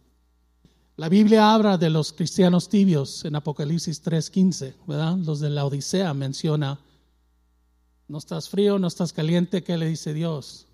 La 0.96 1.10
Biblia 1.10 1.56
habla 1.56 1.80
de 1.80 1.90
los 1.90 2.14
cristianos 2.14 2.70
tibios 2.70 3.26
en 3.26 3.36
Apocalipsis 3.36 4.04
3:15, 4.04 4.76
¿verdad? 4.86 5.18
Los 5.18 5.40
de 5.40 5.50
la 5.50 5.66
Odisea 5.66 6.14
menciona, 6.14 6.80
no 8.08 8.20
estás 8.20 8.48
frío, 8.48 8.78
no 8.78 8.86
estás 8.86 9.12
caliente, 9.12 9.64
¿qué 9.64 9.76
le 9.76 9.88
dice 9.88 10.14
Dios? 10.14 10.68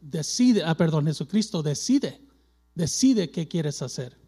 Decide, 0.00 0.62
ah, 0.64 0.74
perdón, 0.74 1.04
Jesucristo 1.04 1.62
decide, 1.62 2.18
decide 2.74 3.30
qué 3.30 3.46
quieres 3.46 3.82
hacer 3.82 4.27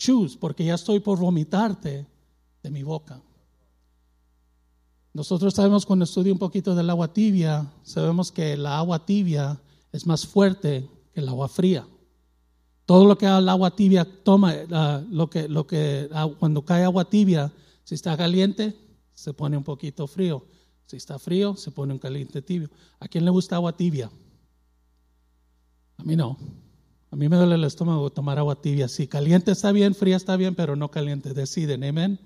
choose, 0.00 0.36
porque 0.38 0.64
ya 0.64 0.74
estoy 0.74 0.98
por 0.98 1.18
vomitarte 1.18 2.06
de 2.62 2.70
mi 2.70 2.82
boca. 2.82 3.22
Nosotros 5.12 5.54
sabemos 5.54 5.84
cuando 5.84 6.04
estudio 6.04 6.32
un 6.32 6.38
poquito 6.38 6.74
del 6.74 6.88
agua 6.88 7.12
tibia, 7.12 7.70
sabemos 7.82 8.32
que 8.32 8.56
la 8.56 8.78
agua 8.78 9.04
tibia 9.04 9.60
es 9.92 10.06
más 10.06 10.26
fuerte 10.26 10.88
que 11.12 11.20
el 11.20 11.28
agua 11.28 11.48
fría. 11.48 11.86
Todo 12.86 13.04
lo 13.04 13.18
que 13.18 13.26
el 13.26 13.48
agua 13.48 13.76
tibia 13.76 14.06
toma, 14.24 14.54
lo 15.10 15.28
que, 15.28 15.48
lo 15.48 15.66
que, 15.66 16.08
cuando 16.38 16.64
cae 16.64 16.84
agua 16.84 17.04
tibia, 17.04 17.52
si 17.84 17.94
está 17.94 18.16
caliente, 18.16 18.74
se 19.14 19.34
pone 19.34 19.56
un 19.56 19.64
poquito 19.64 20.06
frío. 20.06 20.46
Si 20.86 20.96
está 20.96 21.18
frío, 21.18 21.56
se 21.56 21.70
pone 21.70 21.92
un 21.92 21.98
caliente 21.98 22.40
tibio. 22.40 22.70
¿A 22.98 23.06
quién 23.06 23.24
le 23.24 23.30
gusta 23.30 23.56
agua 23.56 23.76
tibia? 23.76 24.10
A 25.98 26.02
mí 26.04 26.16
no. 26.16 26.38
A 27.10 27.16
mí 27.16 27.28
me 27.28 27.36
duele 27.36 27.56
el 27.56 27.64
estómago 27.64 28.10
tomar 28.10 28.38
agua 28.38 28.60
tibia. 28.60 28.88
Si 28.88 29.08
caliente 29.08 29.50
está 29.50 29.72
bien, 29.72 29.94
fría 29.94 30.16
está 30.16 30.36
bien, 30.36 30.54
pero 30.54 30.76
no 30.76 30.90
caliente. 30.90 31.34
Deciden, 31.34 31.82
amén. 31.82 32.20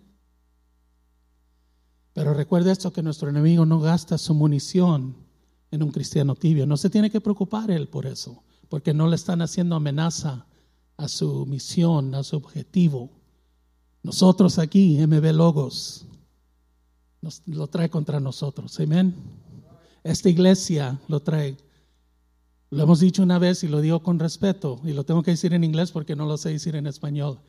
Pero 2.13 2.35
recuerde 2.35 2.71
esto 2.71 2.93
que 2.93 3.03
nuestro 3.03 3.29
enemigo 3.29 3.65
no 3.65 3.81
gasta 3.81 4.19
su 4.19 4.35
munición 4.35 5.17
en 5.71 5.83
un 5.83 5.91
cristiano 5.91 6.37
tibio. 6.37 6.67
No 6.67 6.77
se 6.77 6.91
tiene 6.91 7.11
que 7.11 7.21
preocupar 7.21 7.71
él 7.71 7.89
por 7.89 8.07
eso, 8.07 8.45
porque 8.69 8.95
no 8.95 9.09
le 9.09 9.17
están 9.17 9.43
haciendo 9.43 9.75
amenaza 9.75 10.47
a 10.97 11.09
su 11.09 11.47
misión, 11.47 12.15
a 12.15 12.23
su 12.23 12.37
objetivo. 12.37 13.11
Nosotros 14.03 14.59
aquí, 14.59 14.99
MB 15.05 15.33
Logos, 15.33 16.07
lo 17.47 17.67
trae 17.69 17.89
contra 17.89 18.21
nosotros. 18.21 18.79
Amén. 18.79 19.15
Esta 20.05 20.29
iglesia 20.29 21.01
lo 21.09 21.21
trae 21.21 21.57
lo 22.75 22.83
hemos 22.83 23.01
dicho 23.01 23.23
una 23.23 23.39
vez 23.39 23.63
y 23.63 23.69
lo 23.69 23.81
digo 23.81 24.03
con 24.03 24.19
respeto, 24.19 24.81
y 24.85 24.93
lo 24.93 25.05
tengo 25.05 25.23
que 25.23 25.31
decir 25.31 25.55
en 25.55 25.65
inglés 25.65 25.93
porque 25.93 26.17
no 26.17 26.27
lo 26.27 26.37
sé 26.37 26.51
decir 26.51 26.75
en 26.77 26.87
español. 26.87 27.41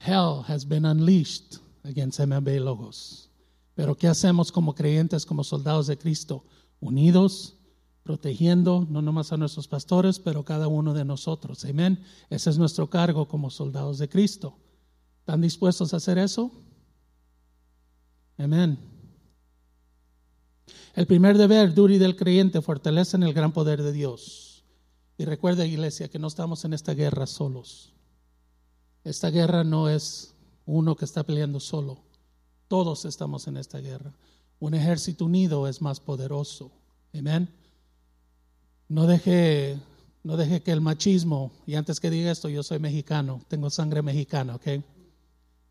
Hell 0.00 0.42
has 0.46 0.66
been 0.66 0.84
unleashed 0.84 1.58
against 1.84 2.20
MB 2.20 2.46
Logos. 2.60 3.30
Pero 3.74 3.94
¿qué 3.96 4.08
hacemos 4.08 4.52
como 4.52 4.74
creyentes, 4.74 5.24
como 5.24 5.42
soldados 5.42 5.86
de 5.86 5.96
Cristo? 5.96 6.44
Unidos, 6.80 7.56
protegiendo 8.02 8.86
no 8.88 9.02
nomás 9.02 9.32
a 9.32 9.36
nuestros 9.36 9.68
pastores, 9.68 10.18
pero 10.18 10.44
cada 10.44 10.68
uno 10.68 10.94
de 10.94 11.04
nosotros. 11.04 11.64
Amén. 11.64 12.02
Ese 12.30 12.50
es 12.50 12.58
nuestro 12.58 12.88
cargo 12.88 13.28
como 13.28 13.50
soldados 13.50 13.98
de 13.98 14.08
Cristo. 14.08 14.56
¿Están 15.20 15.40
dispuestos 15.40 15.92
a 15.92 15.96
hacer 15.96 16.18
eso? 16.18 16.52
Amén. 18.38 18.78
El 20.94 21.06
primer 21.06 21.38
deber, 21.38 21.74
Duri, 21.74 21.98
del 21.98 22.16
creyente, 22.16 22.62
fortalece 22.62 23.16
en 23.16 23.22
el 23.22 23.34
gran 23.34 23.52
poder 23.52 23.82
de 23.82 23.92
Dios. 23.92 24.64
Y 25.18 25.24
recuerda, 25.24 25.64
iglesia, 25.64 26.08
que 26.08 26.18
no 26.18 26.28
estamos 26.28 26.64
en 26.64 26.72
esta 26.72 26.94
guerra 26.94 27.26
solos. 27.26 27.92
Esta 29.04 29.30
guerra 29.30 29.64
no 29.64 29.88
es 29.88 30.34
uno 30.66 30.96
que 30.96 31.04
está 31.04 31.22
peleando 31.22 31.60
solo. 31.60 31.98
Todos 32.68 33.04
estamos 33.04 33.46
en 33.46 33.56
esta 33.56 33.78
guerra. 33.78 34.12
Un 34.58 34.74
ejército 34.74 35.26
unido 35.26 35.68
es 35.68 35.80
más 35.80 36.00
poderoso. 36.00 36.72
Amén. 37.14 37.48
No 38.88 39.06
deje, 39.06 39.78
no 40.22 40.36
deje 40.36 40.62
que 40.62 40.72
el 40.72 40.80
machismo, 40.80 41.52
y 41.66 41.74
antes 41.74 42.00
que 42.00 42.10
diga 42.10 42.30
esto, 42.30 42.48
yo 42.48 42.62
soy 42.62 42.78
mexicano, 42.78 43.40
tengo 43.48 43.70
sangre 43.70 44.02
mexicana, 44.02 44.56
¿ok? 44.56 44.66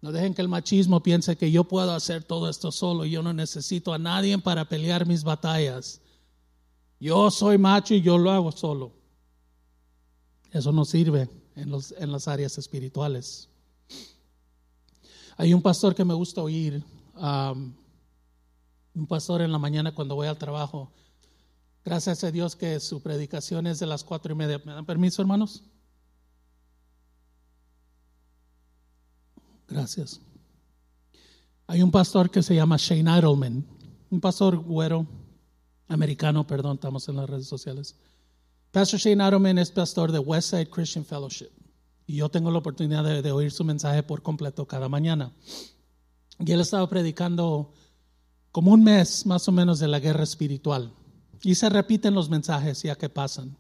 No 0.06 0.12
dejen 0.12 0.36
que 0.36 0.44
el 0.44 0.48
machismo 0.48 1.02
piense 1.02 1.36
que 1.36 1.50
yo 1.50 1.64
puedo 1.64 1.92
hacer 1.92 2.24
todo 2.24 2.48
esto 2.48 2.72
solo 2.72 3.06
yo 3.06 3.24
no 3.24 3.34
necesito 3.34 3.92
a 3.92 3.98
nadie 3.98 4.38
para 4.38 4.70
pelear 4.70 5.08
mis 5.08 5.24
batallas. 5.24 6.00
Yo 7.00 7.32
soy 7.32 7.58
macho 7.58 7.96
y 7.96 8.04
yo 8.04 8.20
lo 8.20 8.30
hago 8.30 8.52
solo. 8.52 8.92
Eso 10.52 10.72
no 10.72 10.86
sirve 10.86 11.28
en, 11.56 11.72
los, 11.72 11.92
en 11.98 12.12
las 12.12 12.28
áreas 12.28 12.56
espirituales. 12.60 13.50
Hay 15.38 15.56
un 15.56 15.64
pastor 15.64 15.96
que 15.96 16.06
me 16.06 16.14
gusta 16.14 16.40
oír, 16.40 16.84
um, 17.16 17.74
un 18.94 19.08
pastor 19.08 19.42
en 19.42 19.52
la 19.52 19.58
mañana 19.58 19.96
cuando 19.96 20.14
voy 20.14 20.28
al 20.28 20.38
trabajo. 20.38 20.92
Gracias 21.84 22.24
a 22.24 22.30
Dios 22.30 22.56
que 22.56 22.80
su 22.80 23.02
predicación 23.02 23.66
es 23.66 23.80
de 23.80 23.88
las 23.88 24.04
cuatro 24.04 24.34
y 24.34 24.36
media. 24.36 24.62
¿Me 24.64 24.72
dan 24.72 24.86
permiso, 24.86 25.24
hermanos? 25.24 25.64
Gracias. 29.68 30.22
Hay 31.68 31.82
un 31.82 31.92
pastor 31.92 32.30
que 32.30 32.44
se 32.44 32.56
llama 32.56 32.78
Shane 32.78 33.18
Idleman, 33.18 33.66
un 34.10 34.22
pastor 34.22 34.58
güero, 34.58 35.08
americano, 35.88 36.46
perdón, 36.46 36.76
estamos 36.76 37.08
en 37.10 37.16
las 37.16 37.30
redes 37.30 37.48
sociales. 37.48 37.96
Pastor 38.72 39.00
Shane 39.00 39.24
Idleman 39.28 39.58
es 39.58 39.72
pastor 39.72 40.12
de 40.12 40.20
Westside 40.20 40.70
Christian 40.70 41.06
Fellowship 41.06 41.50
y 42.08 42.18
yo 42.18 42.30
tengo 42.30 42.52
la 42.52 42.60
oportunidad 42.60 43.04
de, 43.04 43.22
de, 43.22 43.32
oír 43.32 43.52
su 43.52 43.64
mensaje 43.64 44.04
por 44.04 44.22
completo 44.22 44.68
cada 44.68 44.90
mañana. 44.90 45.32
Y 46.40 46.52
él 46.52 46.60
estaba 46.60 46.88
predicando 46.88 47.74
como 48.52 48.72
un 48.72 48.84
mes 48.84 49.26
más 49.26 49.48
o 49.48 49.52
menos 49.52 49.80
de 49.80 49.88
la 49.88 50.00
guerra 50.00 50.24
espiritual. 50.24 50.94
Y 51.42 51.56
se 51.56 51.70
repiten 51.70 52.14
los 52.14 52.30
mensajes 52.30 52.84
ya 52.84 52.96
que 52.96 53.10
pasan. 53.10 53.58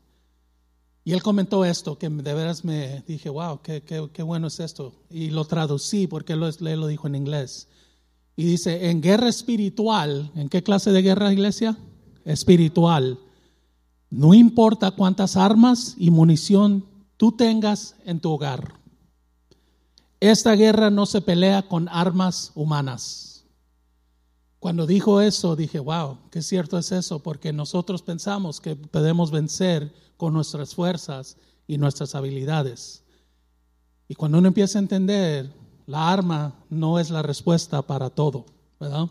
Y 1.07 1.13
él 1.13 1.21
comentó 1.21 1.63
esto, 1.63 1.99
que 1.99 2.09
de 2.09 2.33
veras 2.33 2.65
me 2.65 3.03
dije, 3.07 3.29
wow, 3.29 3.61
qué, 3.61 3.83
qué, 3.83 4.23
bueno 4.23 4.47
es 4.47 4.59
esto. 4.59 4.91
Y 5.11 5.29
lo 5.29 5.45
traducí 5.45 6.07
porque 6.07 6.33
él 6.33 6.39
lo 6.39 6.87
dijo 6.87 7.05
en 7.05 7.13
inglés. 7.13 7.67
Y 8.35 8.43
dice, 8.45 8.89
en 8.89 9.01
guerra 9.01 9.29
espiritual, 9.29 10.31
¿en 10.35 10.49
qué 10.49 10.63
clase 10.63 10.91
de 10.91 11.03
guerra, 11.03 11.31
iglesia? 11.31 11.77
Espiritual. 12.25 13.19
No 14.09 14.33
importa 14.33 14.89
cuántas 14.91 15.37
armas 15.37 15.93
y 15.99 16.09
munición 16.09 16.83
tú 17.17 17.33
tengas 17.33 17.95
en 18.03 18.19
tu 18.19 18.31
hogar. 18.31 18.73
Esta 20.19 20.53
guerra 20.55 20.89
no 20.89 21.05
se 21.05 21.21
pelea 21.21 21.67
con 21.67 21.87
armas 21.89 22.51
humanas. 22.55 23.45
Cuando 24.57 24.87
dijo 24.87 25.21
eso, 25.21 25.55
dije, 25.55 25.77
wow, 25.77 26.17
qué 26.31 26.41
cierto 26.41 26.79
es 26.79 26.91
eso, 26.91 27.19
porque 27.19 27.53
nosotros 27.53 28.01
pensamos 28.01 28.59
que 28.59 28.75
podemos 28.75 29.29
vencer 29.29 29.93
con 30.17 30.33
nuestras 30.33 30.75
fuerzas 30.75 31.37
y 31.67 31.77
nuestras 31.77 32.15
habilidades. 32.15 33.03
Y 34.07 34.15
cuando 34.15 34.37
uno 34.37 34.47
empieza 34.47 34.79
a 34.79 34.81
entender, 34.81 35.51
la 35.87 36.11
arma 36.11 36.55
no 36.69 36.99
es 36.99 37.09
la 37.09 37.21
respuesta 37.21 37.81
para 37.81 38.09
todo, 38.09 38.45
¿verdad? 38.79 39.07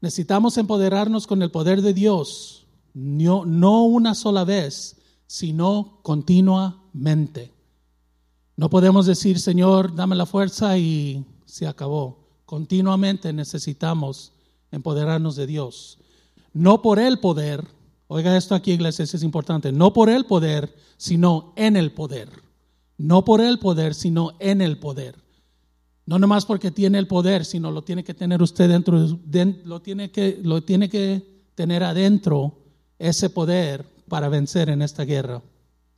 Necesitamos 0.00 0.58
empoderarnos 0.58 1.26
con 1.26 1.42
el 1.42 1.50
poder 1.50 1.82
de 1.82 1.94
Dios, 1.94 2.66
no, 2.94 3.44
no 3.44 3.84
una 3.84 4.14
sola 4.14 4.44
vez, 4.44 4.96
sino 5.26 6.00
continuamente. 6.02 7.52
No 8.56 8.68
podemos 8.68 9.06
decir, 9.06 9.38
Señor, 9.38 9.94
dame 9.94 10.16
la 10.16 10.26
fuerza 10.26 10.76
y 10.76 11.24
se 11.46 11.66
acabó. 11.66 12.18
Continuamente 12.44 13.32
necesitamos 13.32 14.32
empoderarnos 14.70 15.36
de 15.36 15.46
Dios. 15.46 15.98
No 16.52 16.82
por 16.82 16.98
el 16.98 17.18
poder, 17.18 17.66
oiga 18.12 18.36
esto 18.36 18.54
aquí, 18.54 18.72
iglesia, 18.72 19.04
es 19.04 19.22
importante, 19.22 19.72
no 19.72 19.92
por 19.92 20.10
el 20.10 20.26
poder, 20.26 20.74
sino 20.96 21.52
en 21.56 21.76
el 21.76 21.92
poder. 21.92 22.28
No 22.98 23.24
por 23.24 23.40
el 23.40 23.58
poder, 23.58 23.94
sino 23.94 24.32
en 24.38 24.60
el 24.60 24.78
poder. 24.78 25.16
No 26.04 26.18
nomás 26.18 26.44
porque 26.44 26.70
tiene 26.70 26.98
el 26.98 27.06
poder, 27.06 27.44
sino 27.44 27.70
lo 27.70 27.82
tiene 27.82 28.04
que 28.04 28.14
tener 28.14 28.42
usted 28.42 28.68
dentro, 28.68 28.98
lo, 29.64 29.82
tiene 29.82 30.10
que, 30.10 30.40
lo 30.42 30.62
tiene 30.62 30.88
que 30.88 31.22
tener 31.54 31.82
adentro 31.82 32.58
ese 32.98 33.30
poder 33.30 33.84
para 34.08 34.28
vencer 34.28 34.68
en 34.68 34.82
esta 34.82 35.04
guerra, 35.04 35.42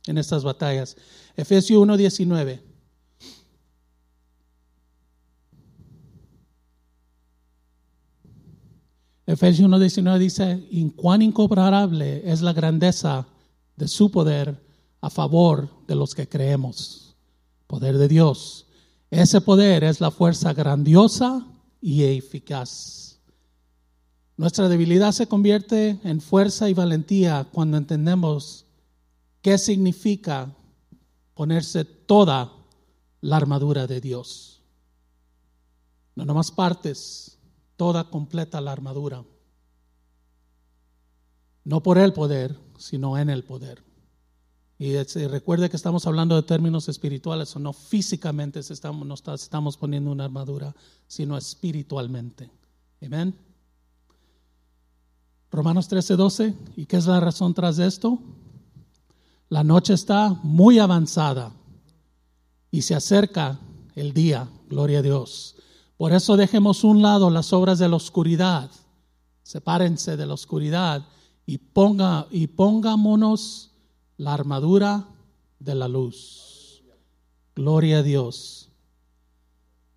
en 0.07 0.17
estas 0.17 0.43
batallas. 0.43 0.95
Efesios 1.35 1.81
1:19. 1.81 2.74
Efesios 9.25 9.67
1:19 9.69 10.19
dice, 10.19 10.67
y 10.69 10.89
cuán 10.91 11.21
incomparable 11.21 12.21
es 12.31 12.41
la 12.41 12.53
grandeza 12.53 13.27
de 13.75 13.87
su 13.87 14.11
poder 14.11 14.63
a 15.01 15.09
favor 15.09 15.69
de 15.87 15.95
los 15.95 16.13
que 16.13 16.29
creemos. 16.29 17.15
Poder 17.67 17.97
de 17.97 18.07
Dios. 18.07 18.67
Ese 19.09 19.41
poder 19.41 19.83
es 19.83 19.99
la 20.01 20.11
fuerza 20.11 20.53
grandiosa 20.53 21.45
y 21.81 22.03
eficaz. 22.03 23.19
Nuestra 24.37 24.67
debilidad 24.67 25.11
se 25.11 25.27
convierte 25.27 25.99
en 26.03 26.21
fuerza 26.21 26.69
y 26.69 26.73
valentía 26.73 27.47
cuando 27.51 27.77
entendemos 27.77 28.65
qué 29.41 29.57
significa 29.57 30.53
ponerse 31.33 31.85
toda 31.85 32.51
la 33.21 33.37
armadura 33.37 33.87
de 33.87 34.01
Dios. 34.01 34.61
No 36.15 36.25
nomás 36.25 36.51
partes, 36.51 37.34
toda 37.77 38.09
completa 38.09 38.61
la 38.61 38.71
armadura. 38.71 39.23
No 41.63 41.81
por 41.81 41.97
el 41.97 42.13
poder, 42.13 42.57
sino 42.77 43.17
en 43.17 43.29
el 43.29 43.43
poder. 43.43 43.83
Y 44.77 44.97
recuerde 45.27 45.69
que 45.69 45.77
estamos 45.77 46.05
hablando 46.05 46.35
de 46.35 46.43
términos 46.43 46.89
espirituales, 46.89 47.55
o 47.55 47.59
no 47.59 47.71
físicamente 47.71 48.59
estamos, 48.59 49.23
estamos 49.35 49.77
poniendo 49.77 50.11
una 50.11 50.25
armadura, 50.25 50.75
sino 51.07 51.37
espiritualmente. 51.37 52.51
Amén. 53.01 53.33
Romanos 55.49 55.87
13, 55.87 56.15
12. 56.17 56.53
¿Y 56.75 56.85
qué 56.85 56.97
es 56.97 57.05
la 57.05 57.21
razón 57.21 57.53
tras 57.53 57.79
esto? 57.79 58.19
La 59.47 59.63
noche 59.63 59.93
está 59.93 60.29
muy 60.43 60.79
avanzada 60.79 61.53
y 62.69 62.81
se 62.81 62.95
acerca 62.95 63.59
el 63.95 64.13
día, 64.13 64.49
gloria 64.67 64.99
a 64.99 65.03
Dios. 65.03 65.55
Por 65.97 66.13
eso 66.13 66.35
dejemos 66.35 66.83
un 66.83 67.01
lado 67.01 67.29
las 67.29 67.53
obras 67.53 67.79
de 67.79 67.87
la 67.87 67.95
oscuridad, 67.95 68.69
sepárense 69.43 70.17
de 70.17 70.25
la 70.25 70.33
oscuridad 70.33 71.05
y, 71.45 71.57
ponga, 71.57 72.27
y 72.31 72.47
pongámonos 72.47 73.71
la 74.17 74.33
armadura 74.33 75.05
de 75.59 75.75
la 75.75 75.87
luz. 75.87 76.83
Gloria 77.55 77.99
a 77.99 78.03
Dios. 78.03 78.69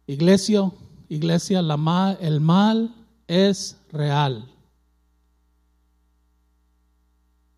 Iglesia, 0.06 0.70
iglesia, 1.08 1.62
la 1.62 2.16
el 2.20 2.40
mal 2.40 2.94
es 3.26 3.76
real. 3.90 4.48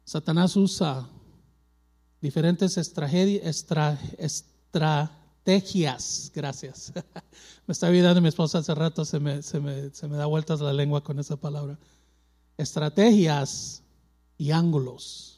Satanás 0.04 0.56
usa 0.56 1.06
diferentes 2.20 2.76
estrategias. 2.78 3.64
Gracias. 5.44 6.92
me 7.66 7.72
está 7.72 7.88
olvidando 7.88 8.20
mi 8.20 8.28
esposa 8.28 8.58
hace 8.58 8.74
rato, 8.74 9.04
se 9.04 9.18
me, 9.18 9.42
se, 9.42 9.60
me, 9.60 9.90
se 9.90 10.06
me 10.08 10.16
da 10.16 10.26
vueltas 10.26 10.60
la 10.60 10.72
lengua 10.72 11.02
con 11.02 11.18
esa 11.18 11.36
palabra. 11.36 11.78
Estrategias 12.56 13.82
y 14.36 14.50
ángulos 14.50 15.30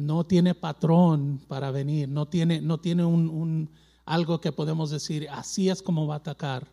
no 0.00 0.24
tiene 0.24 0.54
patrón 0.54 1.40
para 1.46 1.70
venir, 1.70 2.08
no 2.08 2.26
tiene, 2.26 2.60
no 2.60 2.78
tiene 2.78 3.04
un, 3.04 3.70
algo 4.04 4.40
que 4.40 4.52
podemos 4.52 4.90
decir, 4.90 5.28
así 5.30 5.68
es 5.68 5.82
como 5.82 6.06
va 6.06 6.14
a 6.14 6.18
atacar. 6.18 6.66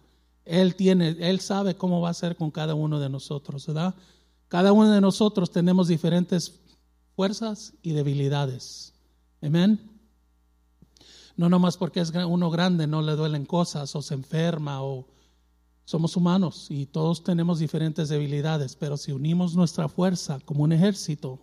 Él 0.46 0.76
tiene, 0.76 1.10
él 1.20 1.40
sabe 1.42 1.76
cómo 1.76 2.00
va 2.00 2.10
a 2.10 2.14
ser 2.14 2.36
con 2.36 2.52
cada 2.52 2.74
uno 2.74 3.00
de 3.00 3.10
nosotros, 3.10 3.68
¿verdad? 3.68 3.94
Cada 4.48 4.72
uno 4.72 4.92
de 4.92 5.02
nosotros 5.02 5.52
tenemos 5.52 5.90
diferentes 5.90 6.60
fuerzas 7.16 7.74
y 7.82 7.92
debilidades. 7.92 8.94
Amén. 9.42 9.97
No 11.38 11.50
nomás 11.50 11.78
porque 11.78 12.02
es 12.02 12.12
uno 12.12 12.50
grande 12.50 12.88
no 12.88 13.02
le 13.02 13.16
duelen 13.16 13.46
cosas 13.46 13.96
o 13.96 14.02
se 14.02 14.16
enferma 14.16 14.84
o 14.84 15.08
somos 15.86 16.18
humanos 16.18 16.68
y 16.70 16.88
todos 16.88 17.24
tenemos 17.24 17.60
diferentes 17.60 18.10
debilidades, 18.10 18.76
pero 18.76 18.98
si 18.98 19.12
unimos 19.12 19.56
nuestra 19.56 19.88
fuerza 19.88 20.40
como 20.42 20.64
un 20.64 20.74
ejército, 20.74 21.40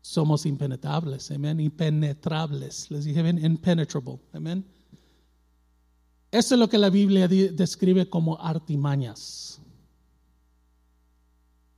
somos 0.00 0.46
impenetrables, 0.46 1.30
amén, 1.30 1.60
impenetrables. 1.60 2.90
Les 2.90 3.04
dije 3.04 3.22
bien, 3.22 3.44
impenetrable, 3.44 4.18
amén. 4.32 4.64
Eso 6.32 6.54
es 6.54 6.58
lo 6.58 6.68
que 6.68 6.78
la 6.78 6.88
Biblia 6.88 7.28
describe 7.28 8.08
como 8.08 8.40
artimañas. 8.40 9.60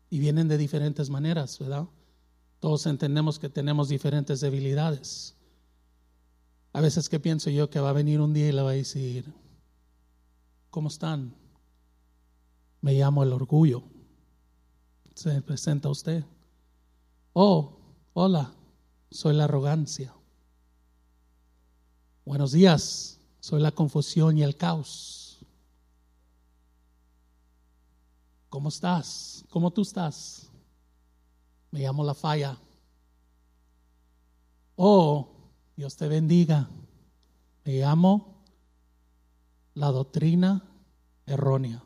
Y 0.09 0.21
vienen 0.21 0.47
de 0.47 0.57
diferentes 0.57 1.11
maneras, 1.11 1.59
¿verdad? 1.59 1.89
Todos 2.61 2.87
entendemos 2.87 3.41
que 3.41 3.49
tenemos 3.49 3.89
diferentes 3.89 4.41
debilidades. 4.41 5.35
A 6.75 6.83
veces 6.83 7.09
que 7.09 7.19
pienso 7.19 7.49
yo 7.49 7.71
que 7.71 7.81
va 7.81 7.89
a 7.89 7.95
venir 7.95 8.21
un 8.21 8.35
día 8.35 8.49
y 8.49 8.53
le 8.53 8.61
va 8.61 8.71
a 8.71 8.75
decir, 8.75 9.33
¿cómo 10.69 10.89
están? 10.89 11.35
Me 12.83 12.93
llamo 12.93 13.23
el 13.23 13.33
orgullo. 13.33 13.83
Se 15.15 15.41
presenta 15.41 15.89
usted. 15.89 16.23
Oh, 17.33 17.75
Hola, 18.17 18.55
soy 19.11 19.35
la 19.35 19.45
arrogancia. 19.45 20.15
Buenos 22.25 22.53
días, 22.53 23.19
soy 23.41 23.61
la 23.61 23.73
confusión 23.73 24.39
y 24.39 24.45
el 24.45 24.57
caos. 24.57 25.41
¿Cómo 28.49 28.69
estás? 28.69 29.45
¿Cómo 29.51 29.73
tú 29.73 29.83
estás? 29.83 30.49
Me 31.73 31.81
llamo 31.81 32.05
la 32.05 32.15
falla. 32.15 32.57
Oh, 34.77 35.34
Dios 35.77 35.97
te 35.97 36.09
bendiga. 36.09 36.69
Me 37.65 37.79
llamo 37.79 38.43
la 39.75 39.91
doctrina 39.91 40.63
errónea. 41.27 41.83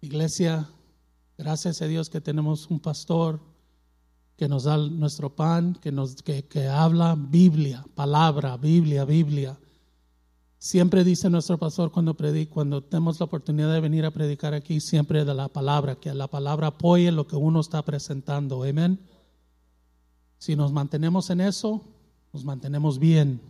Iglesia, 0.00 0.68
gracias 1.38 1.80
a 1.82 1.86
Dios 1.86 2.10
que 2.10 2.20
tenemos 2.20 2.68
un 2.68 2.80
pastor 2.80 3.40
que 4.36 4.48
nos 4.48 4.64
da 4.64 4.76
nuestro 4.76 5.36
pan, 5.36 5.74
que, 5.80 5.92
nos, 5.92 6.16
que, 6.22 6.44
que 6.44 6.66
habla 6.66 7.16
Biblia, 7.16 7.84
palabra, 7.94 8.56
Biblia, 8.56 9.04
Biblia. 9.04 9.56
Siempre 10.58 11.04
dice 11.04 11.30
nuestro 11.30 11.58
pastor 11.58 11.92
cuando 11.92 12.14
predica, 12.14 12.52
cuando 12.52 12.82
tenemos 12.82 13.20
la 13.20 13.26
oportunidad 13.26 13.72
de 13.72 13.80
venir 13.80 14.04
a 14.04 14.10
predicar 14.10 14.54
aquí, 14.54 14.80
siempre 14.80 15.24
de 15.24 15.34
la 15.34 15.48
palabra, 15.48 15.96
que 15.96 16.12
la 16.12 16.26
palabra 16.26 16.68
apoye 16.68 17.12
lo 17.12 17.26
que 17.26 17.36
uno 17.36 17.60
está 17.60 17.82
presentando. 17.82 18.64
Amén. 18.64 18.98
Si 20.44 20.54
nos 20.56 20.72
mantenemos 20.72 21.30
en 21.30 21.40
eso, 21.40 21.80
nos 22.30 22.44
mantenemos 22.44 22.98
bien. 22.98 23.40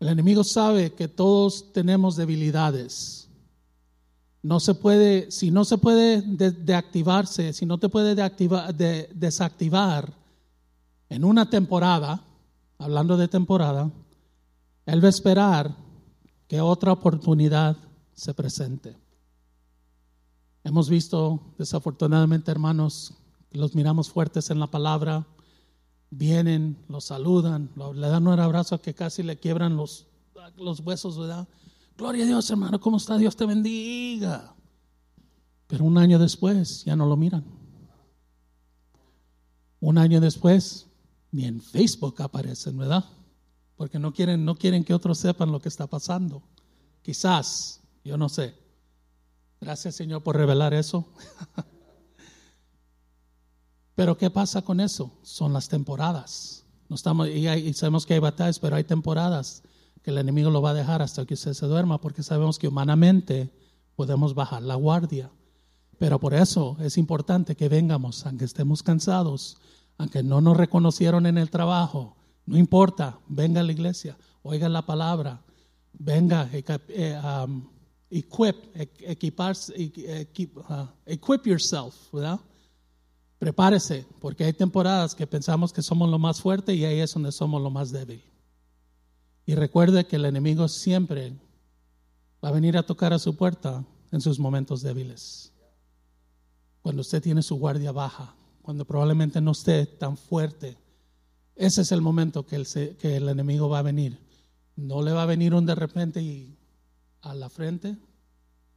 El 0.00 0.08
enemigo 0.08 0.42
sabe 0.42 0.94
que 0.94 1.06
todos 1.06 1.70
tenemos 1.74 2.16
debilidades 2.16 3.28
no 4.42 4.58
se 4.58 4.72
puede, 4.74 5.30
si 5.30 5.50
no 5.50 5.66
se 5.66 5.76
puede 5.76 6.22
deactivarse, 6.22 7.52
si 7.52 7.66
no 7.66 7.76
te 7.76 7.90
puede 7.90 8.14
desactivar 9.12 10.14
en 11.10 11.24
una 11.26 11.50
temporada, 11.50 12.24
hablando 12.78 13.18
de 13.18 13.28
temporada, 13.28 13.90
Él 14.86 15.04
va 15.04 15.08
a 15.08 15.10
esperar 15.10 15.76
que 16.48 16.58
otra 16.62 16.92
oportunidad 16.92 17.76
se 18.14 18.32
presente. 18.32 18.96
Hemos 20.64 20.88
visto, 20.88 21.38
desafortunadamente, 21.58 22.50
hermanos, 22.50 23.12
los 23.54 23.74
miramos 23.74 24.10
fuertes 24.10 24.50
en 24.50 24.60
la 24.60 24.66
palabra, 24.66 25.26
vienen, 26.10 26.76
los 26.88 27.04
saludan, 27.06 27.70
le 27.94 28.08
dan 28.08 28.26
un 28.26 28.38
abrazo 28.38 28.80
que 28.80 28.94
casi 28.94 29.22
le 29.22 29.38
quiebran 29.38 29.76
los, 29.76 30.06
los 30.56 30.80
huesos, 30.80 31.18
¿verdad? 31.18 31.48
Gloria 31.96 32.24
a 32.24 32.26
Dios, 32.26 32.50
hermano, 32.50 32.80
¿cómo 32.80 32.96
está? 32.96 33.16
Dios 33.16 33.36
te 33.36 33.46
bendiga. 33.46 34.54
Pero 35.66 35.84
un 35.84 35.96
año 35.96 36.18
después 36.18 36.84
ya 36.84 36.96
no 36.96 37.06
lo 37.06 37.16
miran. 37.16 37.44
Un 39.80 39.98
año 39.98 40.20
después 40.20 40.86
ni 41.30 41.46
en 41.46 41.60
Facebook 41.60 42.20
aparecen, 42.20 42.76
¿verdad? 42.76 43.04
Porque 43.76 43.98
no 43.98 44.12
quieren, 44.12 44.44
no 44.44 44.54
quieren 44.54 44.84
que 44.84 44.94
otros 44.94 45.18
sepan 45.18 45.50
lo 45.50 45.60
que 45.60 45.68
está 45.68 45.86
pasando. 45.86 46.42
Quizás, 47.02 47.80
yo 48.04 48.16
no 48.16 48.28
sé. 48.28 48.54
Gracias 49.60 49.94
Señor 49.94 50.22
por 50.22 50.36
revelar 50.36 50.74
eso. 50.74 51.08
pero 53.94 54.16
¿qué 54.16 54.30
pasa 54.30 54.62
con 54.62 54.80
eso? 54.80 55.18
Son 55.22 55.52
las 55.52 55.68
temporadas. 55.68 56.64
No 56.88 56.96
estamos, 56.96 57.28
y, 57.28 57.72
sabemos 57.74 58.06
que 58.06 58.14
hay 58.14 58.20
batallas, 58.20 58.58
pero 58.58 58.76
hay 58.76 58.84
temporadas 58.84 59.62
que 60.02 60.10
el 60.10 60.18
enemigo 60.18 60.50
lo 60.50 60.62
va 60.62 60.70
a 60.70 60.74
dejar 60.74 61.02
hasta 61.02 61.24
que 61.24 61.34
usted 61.34 61.52
se 61.52 61.66
duerma, 61.66 62.00
porque 62.00 62.22
sabemos 62.22 62.58
que 62.58 62.68
humanamente 62.68 63.50
podemos 63.94 64.34
bajar 64.34 64.62
la 64.62 64.74
guardia. 64.74 65.30
Pero 65.98 66.18
por 66.18 66.34
eso 66.34 66.76
es 66.80 66.98
importante 66.98 67.54
que 67.54 67.68
vengamos, 67.68 68.26
aunque 68.26 68.44
estemos 68.44 68.82
cansados, 68.82 69.58
aunque 69.98 70.22
no 70.22 70.40
nos 70.40 70.56
reconocieron 70.56 71.26
en 71.26 71.38
el 71.38 71.50
trabajo, 71.50 72.16
no 72.44 72.58
importa, 72.58 73.20
venga 73.28 73.60
a 73.60 73.64
la 73.64 73.72
iglesia, 73.72 74.16
oiga 74.42 74.68
la 74.68 74.84
palabra, 74.84 75.42
venga, 75.92 76.48
eh, 76.52 77.20
um, 77.22 77.68
equip, 78.10 78.56
equiparse, 78.74 79.72
uh, 79.74 80.86
equip 81.06 81.46
yourself, 81.46 81.94
¿verdad? 82.12 82.40
Prepárese, 83.42 84.06
porque 84.20 84.44
hay 84.44 84.52
temporadas 84.52 85.16
que 85.16 85.26
pensamos 85.26 85.72
que 85.72 85.82
somos 85.82 86.08
lo 86.08 86.16
más 86.20 86.40
fuerte 86.40 86.76
y 86.76 86.84
ahí 86.84 87.00
es 87.00 87.12
donde 87.12 87.32
somos 87.32 87.60
lo 87.60 87.70
más 87.70 87.90
débil. 87.90 88.22
Y 89.46 89.56
recuerde 89.56 90.06
que 90.06 90.14
el 90.14 90.26
enemigo 90.26 90.68
siempre 90.68 91.32
va 92.44 92.50
a 92.50 92.52
venir 92.52 92.76
a 92.76 92.86
tocar 92.86 93.12
a 93.12 93.18
su 93.18 93.34
puerta 93.34 93.84
en 94.12 94.20
sus 94.20 94.38
momentos 94.38 94.80
débiles. 94.80 95.52
Cuando 96.82 97.00
usted 97.00 97.20
tiene 97.20 97.42
su 97.42 97.56
guardia 97.56 97.90
baja, 97.90 98.32
cuando 98.62 98.84
probablemente 98.84 99.40
no 99.40 99.50
esté 99.50 99.86
tan 99.86 100.16
fuerte, 100.16 100.78
ese 101.56 101.82
es 101.82 101.90
el 101.90 102.00
momento 102.00 102.46
que 102.46 102.54
el, 102.54 102.68
que 102.96 103.16
el 103.16 103.28
enemigo 103.28 103.68
va 103.68 103.80
a 103.80 103.82
venir. 103.82 104.20
No 104.76 105.02
le 105.02 105.10
va 105.10 105.24
a 105.24 105.26
venir 105.26 105.52
un 105.52 105.66
de 105.66 105.74
repente 105.74 106.22
y 106.22 106.56
a 107.22 107.34
la 107.34 107.50
frente, 107.50 107.96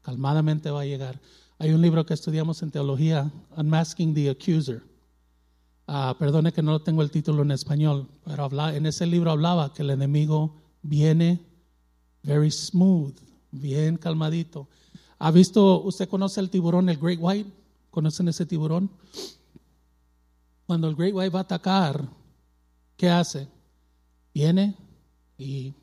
calmadamente 0.02 0.72
va 0.72 0.82
a 0.82 0.86
llegar. 0.86 1.22
Hay 1.58 1.72
un 1.72 1.82
libro 1.82 2.06
que 2.06 2.14
estudiamos 2.14 2.62
en 2.64 2.72
teología, 2.72 3.32
Unmasking 3.56 4.14
the 4.14 4.30
Accuser. 4.30 4.84
Ah, 5.88 6.14
perdone 6.20 6.52
que 6.52 6.62
no 6.62 6.82
tengo 6.82 7.02
el 7.02 7.12
título 7.12 7.44
en 7.44 7.52
español, 7.52 8.10
pero 8.26 8.44
habla, 8.44 8.76
en 8.76 8.86
ese 8.86 9.06
libro 9.06 9.32
hablaba 9.32 9.74
que 9.74 9.84
el 9.84 9.92
enemigo 9.92 10.54
viene 10.82 11.46
very 12.24 12.52
smooth, 12.52 13.16
bien 13.52 13.98
calmadito. 13.98 14.68
¿Ha 15.18 15.32
visto, 15.32 15.82
usted 15.84 16.10
conoce 16.10 16.42
el 16.42 16.50
tiburón, 16.50 16.90
el 16.90 16.98
Great 16.98 17.20
White? 17.22 17.50
¿Conocen 17.90 18.28
ese 18.28 18.46
tiburón? 18.46 18.90
Cuando 20.66 20.90
el 20.90 20.96
Great 20.96 21.14
White 21.14 21.30
va 21.30 21.40
a 21.40 21.44
atacar, 21.44 22.10
¿qué 22.98 23.10
hace? 23.10 23.48
Viene 24.34 24.76
y 25.38 25.74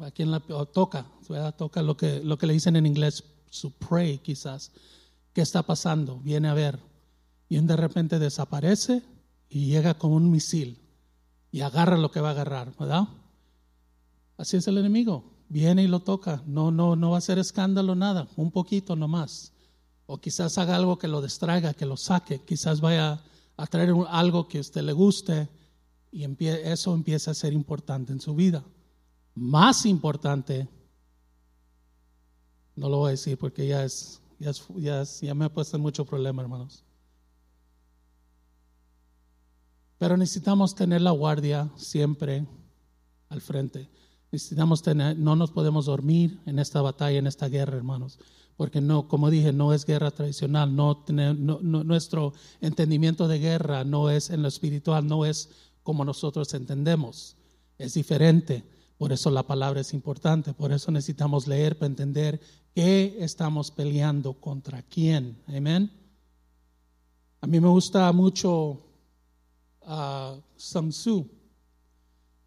a 0.00 0.10
quien 0.10 0.32
la 0.32 0.40
toca, 0.40 1.06
toca 1.56 1.82
lo 1.82 1.96
que, 1.96 2.18
lo 2.24 2.36
que 2.36 2.48
le 2.48 2.54
dicen 2.54 2.74
en 2.74 2.86
inglés, 2.86 3.22
su 3.54 3.72
prey 3.72 4.18
quizás. 4.18 4.72
¿Qué 5.32 5.40
está 5.40 5.62
pasando? 5.62 6.18
Viene 6.20 6.48
a 6.48 6.54
ver. 6.54 6.78
Y 7.48 7.58
de 7.58 7.76
repente 7.76 8.18
desaparece 8.18 9.02
y 9.48 9.66
llega 9.66 9.94
como 9.94 10.16
un 10.16 10.30
misil 10.30 10.78
y 11.52 11.60
agarra 11.60 11.96
lo 11.96 12.10
que 12.10 12.20
va 12.20 12.28
a 12.28 12.32
agarrar, 12.32 12.72
¿verdad? 12.78 13.08
Así 14.36 14.56
es 14.56 14.66
el 14.66 14.78
enemigo. 14.78 15.24
Viene 15.48 15.84
y 15.84 15.86
lo 15.86 16.00
toca. 16.00 16.42
No, 16.46 16.70
no, 16.70 16.96
no 16.96 17.10
va 17.10 17.16
a 17.16 17.18
hacer 17.18 17.38
escándalo 17.38 17.94
nada, 17.94 18.26
un 18.36 18.50
poquito 18.50 18.96
nomás. 18.96 19.52
O 20.06 20.18
quizás 20.18 20.58
haga 20.58 20.74
algo 20.74 20.98
que 20.98 21.08
lo 21.08 21.22
distraiga, 21.22 21.74
que 21.74 21.86
lo 21.86 21.96
saque. 21.96 22.40
Quizás 22.40 22.80
vaya 22.80 23.22
a 23.56 23.66
traer 23.66 23.94
algo 24.08 24.48
que 24.48 24.58
a 24.58 24.62
usted 24.62 24.82
le 24.82 24.92
guste 24.92 25.48
y 26.10 26.24
eso 26.46 26.94
empieza 26.94 27.30
a 27.30 27.34
ser 27.34 27.52
importante 27.52 28.12
en 28.12 28.20
su 28.20 28.34
vida. 28.34 28.64
Más 29.34 29.86
importante, 29.86 30.68
no 32.76 32.88
lo 32.88 32.98
voy 32.98 33.08
a 33.08 33.10
decir 33.12 33.38
porque 33.38 33.66
ya 33.66 33.84
es, 33.84 34.20
ya, 34.38 34.52
ya, 34.76 35.02
ya 35.04 35.34
me 35.34 35.44
ha 35.44 35.52
puesto 35.52 35.76
en 35.76 35.82
mucho 35.82 36.04
problema, 36.04 36.42
hermanos. 36.42 36.84
Pero 39.98 40.16
necesitamos 40.16 40.74
tener 40.74 41.00
la 41.00 41.12
guardia 41.12 41.70
siempre 41.76 42.46
al 43.28 43.40
frente. 43.40 43.88
Necesitamos 44.32 44.82
tener, 44.82 45.16
no 45.16 45.36
nos 45.36 45.50
podemos 45.50 45.86
dormir 45.86 46.40
en 46.46 46.58
esta 46.58 46.82
batalla, 46.82 47.18
en 47.18 47.26
esta 47.26 47.48
guerra, 47.48 47.76
hermanos 47.76 48.18
porque 48.56 48.80
no, 48.80 49.08
como 49.08 49.30
dije, 49.30 49.52
no 49.52 49.72
es 49.72 49.84
guerra 49.84 50.10
tradicional, 50.10 50.74
no, 50.74 51.04
nuestro 51.62 52.34
entendimiento 52.60 53.26
de 53.26 53.38
guerra 53.38 53.84
no 53.84 54.10
es 54.10 54.30
en 54.30 54.42
lo 54.42 54.48
espiritual, 54.48 55.06
no 55.06 55.24
es 55.24 55.50
como 55.82 56.04
nosotros 56.04 56.54
entendemos, 56.54 57.36
es 57.78 57.94
diferente. 57.94 58.64
Por 58.96 59.12
eso 59.12 59.30
la 59.30 59.42
palabra 59.42 59.80
es 59.80 59.92
importante, 59.92 60.54
por 60.54 60.72
eso 60.72 60.92
necesitamos 60.92 61.48
leer 61.48 61.76
para 61.76 61.88
entender 61.88 62.40
qué 62.74 63.16
estamos 63.20 63.70
peleando 63.70 64.34
contra 64.34 64.82
quién. 64.82 65.36
Amén. 65.46 65.90
A 67.40 67.46
mí 67.46 67.60
me 67.60 67.68
gusta 67.68 68.10
mucho 68.12 68.80
uh, 69.82 70.40
Sun 70.56 70.90
Tzu. 70.90 71.26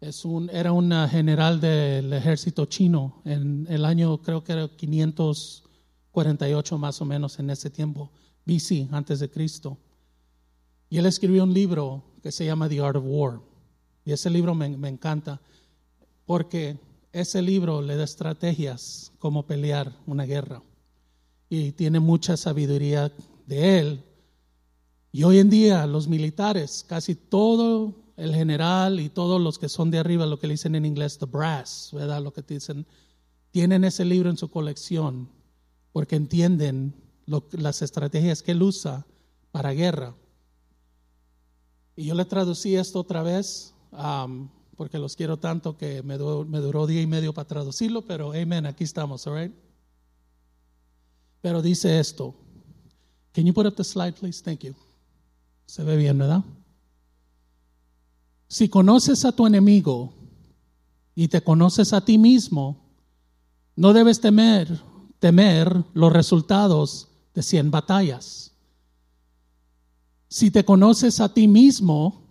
Es 0.00 0.24
un, 0.24 0.48
era 0.50 0.72
un 0.72 0.92
general 1.08 1.60
del 1.60 2.12
ejército 2.12 2.66
chino 2.66 3.20
en 3.24 3.66
el 3.68 3.84
año, 3.84 4.18
creo 4.18 4.44
que 4.44 4.52
era 4.52 4.68
500. 4.68 5.64
48 6.18 6.78
más 6.78 7.00
o 7.00 7.04
menos 7.04 7.38
en 7.38 7.48
ese 7.50 7.70
tiempo, 7.70 8.10
BC, 8.44 8.88
antes 8.90 9.20
de 9.20 9.30
Cristo. 9.30 9.78
Y 10.90 10.98
él 10.98 11.06
escribió 11.06 11.44
un 11.44 11.54
libro 11.54 12.02
que 12.22 12.32
se 12.32 12.44
llama 12.44 12.68
The 12.68 12.80
Art 12.80 12.96
of 12.96 13.04
War. 13.06 13.40
Y 14.04 14.10
ese 14.10 14.28
libro 14.28 14.52
me, 14.52 14.68
me 14.76 14.88
encanta 14.88 15.40
porque 16.24 16.76
ese 17.20 17.42
libro 17.42 17.82
le 17.82 17.96
da 17.96 18.04
estrategias 18.04 19.12
cómo 19.18 19.46
pelear 19.46 19.92
una 20.06 20.24
guerra. 20.24 20.62
Y 21.48 21.72
tiene 21.72 22.00
mucha 22.00 22.36
sabiduría 22.36 23.12
de 23.46 23.78
él. 23.78 24.04
Y 25.12 25.24
hoy 25.24 25.38
en 25.38 25.50
día 25.50 25.86
los 25.86 26.06
militares, 26.08 26.84
casi 26.86 27.14
todo 27.14 27.94
el 28.16 28.34
general 28.34 29.00
y 29.00 29.08
todos 29.08 29.40
los 29.40 29.58
que 29.58 29.68
son 29.68 29.90
de 29.90 29.98
arriba, 29.98 30.26
lo 30.26 30.38
que 30.38 30.46
le 30.46 30.54
dicen 30.54 30.74
en 30.74 30.84
inglés, 30.84 31.18
the 31.18 31.26
brass, 31.26 31.90
¿verdad? 31.92 32.22
Lo 32.22 32.32
que 32.32 32.42
dicen, 32.42 32.86
tienen 33.50 33.84
ese 33.84 34.04
libro 34.04 34.28
en 34.28 34.36
su 34.36 34.50
colección 34.50 35.28
porque 35.92 36.16
entienden 36.16 36.94
las 37.26 37.82
estrategias 37.82 38.42
que 38.42 38.52
él 38.52 38.62
usa 38.62 39.06
para 39.50 39.72
guerra. 39.72 40.14
Y 41.96 42.04
yo 42.04 42.14
le 42.14 42.24
traducí 42.24 42.76
esto 42.76 43.00
otra 43.00 43.22
vez, 43.22 43.74
porque 44.78 44.98
los 44.98 45.16
quiero 45.16 45.38
tanto 45.38 45.76
que 45.76 46.02
me, 46.04 46.16
duró 46.16 46.86
día 46.86 47.02
y 47.02 47.06
medio 47.06 47.34
para 47.34 47.48
traducirlo, 47.48 48.02
pero 48.02 48.32
amén, 48.32 48.64
aquí 48.64 48.84
estamos, 48.84 49.26
all 49.26 49.52
Pero 51.42 51.60
dice 51.60 51.98
esto. 51.98 52.34
Can 53.34 53.44
you 53.44 53.52
put 53.52 53.66
up 53.66 53.74
the 53.74 53.82
slide, 53.84 54.14
please? 54.14 54.40
Thank 54.42 54.60
you. 54.60 54.74
Se 55.66 55.82
ve 55.82 55.96
bien, 55.96 56.16
¿verdad? 56.16 56.44
Si 58.46 58.68
conoces 58.68 59.24
a 59.24 59.32
tu 59.32 59.46
enemigo 59.46 60.14
y 61.14 61.26
te 61.26 61.42
conoces 61.42 61.92
a 61.92 62.04
ti 62.04 62.16
mismo, 62.16 62.80
no 63.74 63.92
debes 63.92 64.20
temer 64.20 64.80
temer 65.18 65.84
los 65.92 66.12
resultados 66.12 67.08
de 67.34 67.42
100 67.42 67.72
batallas. 67.72 68.52
Si 70.28 70.50
te 70.50 70.64
conoces 70.64 71.20
a 71.20 71.34
ti 71.34 71.48
mismo, 71.48 72.27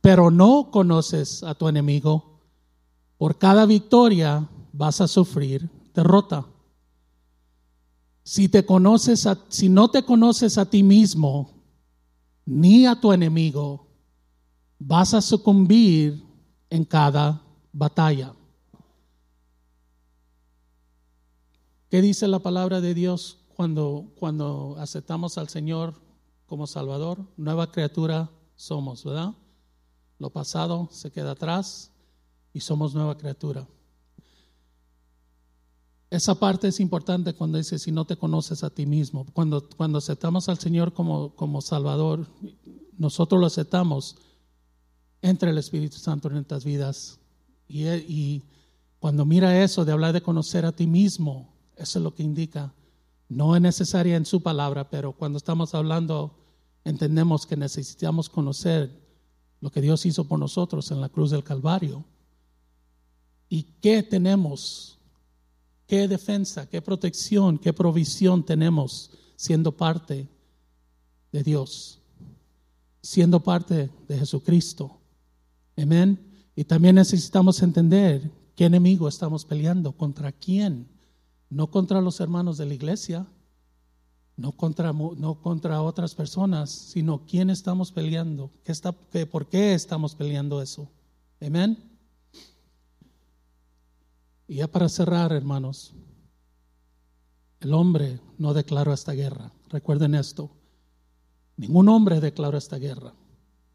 pero 0.00 0.30
no 0.30 0.70
conoces 0.70 1.42
a 1.42 1.54
tu 1.54 1.68
enemigo, 1.68 2.40
por 3.18 3.38
cada 3.38 3.66
victoria 3.66 4.48
vas 4.72 5.00
a 5.00 5.08
sufrir 5.08 5.68
derrota. 5.94 6.46
Si 8.22 8.48
te 8.48 8.64
conoces 8.64 9.28
si 9.48 9.68
no 9.68 9.90
te 9.90 10.04
conoces 10.04 10.56
a 10.56 10.66
ti 10.66 10.82
mismo 10.82 11.50
ni 12.46 12.86
a 12.86 12.98
tu 12.98 13.12
enemigo, 13.12 13.86
vas 14.78 15.14
a 15.14 15.20
sucumbir 15.20 16.22
en 16.70 16.84
cada 16.84 17.42
batalla. 17.72 18.32
¿Qué 21.90 22.00
dice 22.00 22.28
la 22.28 22.38
palabra 22.38 22.80
de 22.80 22.94
Dios 22.94 23.38
cuando, 23.56 24.12
cuando 24.18 24.76
aceptamos 24.78 25.36
al 25.38 25.48
Señor 25.48 25.94
como 26.46 26.66
Salvador? 26.66 27.18
Nueva 27.36 27.72
criatura 27.72 28.30
somos, 28.54 29.04
¿verdad? 29.04 29.34
Lo 30.20 30.28
pasado 30.28 30.88
se 30.92 31.10
queda 31.10 31.32
atrás 31.32 31.90
y 32.52 32.60
somos 32.60 32.94
nueva 32.94 33.16
criatura. 33.16 33.66
Esa 36.10 36.34
parte 36.34 36.68
es 36.68 36.78
importante 36.78 37.32
cuando 37.32 37.56
dice, 37.56 37.78
si 37.78 37.90
no 37.90 38.04
te 38.04 38.18
conoces 38.18 38.62
a 38.62 38.68
ti 38.68 38.84
mismo. 38.84 39.24
Cuando, 39.32 39.66
cuando 39.76 39.96
aceptamos 39.96 40.50
al 40.50 40.58
Señor 40.58 40.92
como, 40.92 41.34
como 41.36 41.62
Salvador, 41.62 42.26
nosotros 42.98 43.40
lo 43.40 43.46
aceptamos, 43.46 44.16
entre 45.22 45.50
el 45.50 45.58
Espíritu 45.58 45.96
Santo 45.96 46.28
en 46.28 46.34
nuestras 46.34 46.64
vidas. 46.64 47.18
Y, 47.66 47.88
y 47.88 48.44
cuando 48.98 49.24
mira 49.24 49.62
eso 49.62 49.86
de 49.86 49.92
hablar 49.92 50.12
de 50.12 50.22
conocer 50.22 50.66
a 50.66 50.72
ti 50.72 50.86
mismo, 50.86 51.48
eso 51.76 51.98
es 51.98 52.02
lo 52.02 52.14
que 52.14 52.24
indica. 52.24 52.74
No 53.30 53.56
es 53.56 53.62
necesaria 53.62 54.16
en 54.16 54.26
su 54.26 54.42
palabra, 54.42 54.90
pero 54.90 55.12
cuando 55.12 55.38
estamos 55.38 55.74
hablando, 55.74 56.36
entendemos 56.84 57.46
que 57.46 57.56
necesitamos 57.56 58.28
conocer 58.28 59.09
lo 59.60 59.70
que 59.70 59.80
Dios 59.80 60.06
hizo 60.06 60.24
por 60.24 60.38
nosotros 60.38 60.90
en 60.90 61.00
la 61.00 61.08
cruz 61.08 61.30
del 61.30 61.44
Calvario. 61.44 62.04
¿Y 63.48 63.64
qué 63.80 64.02
tenemos 64.02 65.00
qué 65.90 66.06
defensa, 66.06 66.68
qué 66.68 66.80
protección, 66.80 67.58
qué 67.58 67.72
provisión 67.72 68.44
tenemos 68.44 69.10
siendo 69.34 69.76
parte 69.76 70.28
de 71.32 71.42
Dios, 71.42 71.98
siendo 73.02 73.40
parte 73.40 73.90
de 74.06 74.16
Jesucristo. 74.16 75.00
Amén. 75.76 76.16
Y 76.54 76.62
también 76.62 76.94
necesitamos 76.94 77.60
entender 77.60 78.30
qué 78.54 78.66
enemigo 78.66 79.08
estamos 79.08 79.44
peleando, 79.44 79.90
contra 79.90 80.30
quién. 80.30 80.86
No 81.48 81.72
contra 81.72 82.00
los 82.00 82.20
hermanos 82.20 82.56
de 82.56 82.66
la 82.66 82.74
iglesia, 82.74 83.26
no 84.36 84.52
contra, 84.52 84.92
no 84.92 85.40
contra 85.42 85.82
otras 85.82 86.14
personas, 86.14 86.70
sino 86.70 87.26
quién 87.26 87.50
estamos 87.50 87.92
peleando, 87.92 88.50
¿Qué 88.64 88.72
está, 88.72 88.94
qué, 89.12 89.26
por 89.26 89.48
qué 89.48 89.74
estamos 89.74 90.14
peleando 90.14 90.62
eso. 90.62 90.88
Amén. 91.40 91.78
Y 94.48 94.56
ya 94.56 94.66
para 94.66 94.88
cerrar, 94.88 95.32
hermanos, 95.32 95.92
el 97.60 97.74
hombre 97.74 98.20
no 98.38 98.54
declaró 98.54 98.92
esta 98.92 99.12
guerra. 99.12 99.52
Recuerden 99.68 100.14
esto. 100.14 100.50
Ningún 101.56 101.88
hombre 101.88 102.20
declaró 102.20 102.56
esta 102.56 102.76
guerra. 102.76 103.12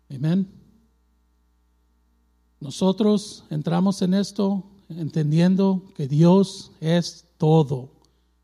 Amén. 0.10 0.52
Nosotros 2.60 3.44
entramos 3.50 4.02
en 4.02 4.16
esto 4.16 4.64
entendiendo 4.90 5.84
que 5.96 6.08
Dios 6.08 6.72
es 6.80 7.26
todo 7.38 7.90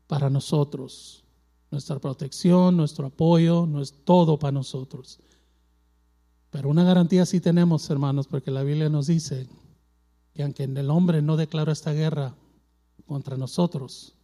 para 0.06 0.30
nosotros. 0.30 1.21
Nuestra 1.72 1.98
protección, 1.98 2.76
nuestro 2.76 3.06
apoyo, 3.06 3.66
no 3.66 3.80
es 3.80 3.94
todo 4.04 4.38
para 4.38 4.52
nosotros. 4.52 5.18
Pero 6.50 6.68
una 6.68 6.84
garantía 6.84 7.24
sí 7.24 7.40
tenemos, 7.40 7.88
hermanos, 7.88 8.26
porque 8.26 8.50
la 8.50 8.62
Biblia 8.62 8.90
nos 8.90 9.06
dice 9.06 9.48
que 10.34 10.42
aunque 10.42 10.64
el 10.64 10.90
hombre 10.90 11.22
no 11.22 11.38
declaró 11.38 11.72
esta 11.72 11.94
guerra 11.94 12.34
contra 13.06 13.38
nosotros, 13.38 14.14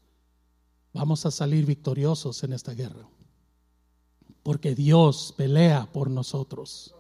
vamos 0.93 1.25
a 1.25 1.31
salir 1.31 1.65
victoriosos 1.65 2.45
en 2.45 2.53
esta 2.53 2.75
guerra. 2.75 3.09
Porque 4.43 4.75
Dios 4.75 5.33
pelea 5.35 5.89
por 5.91 6.11
nosotros. 6.11 6.95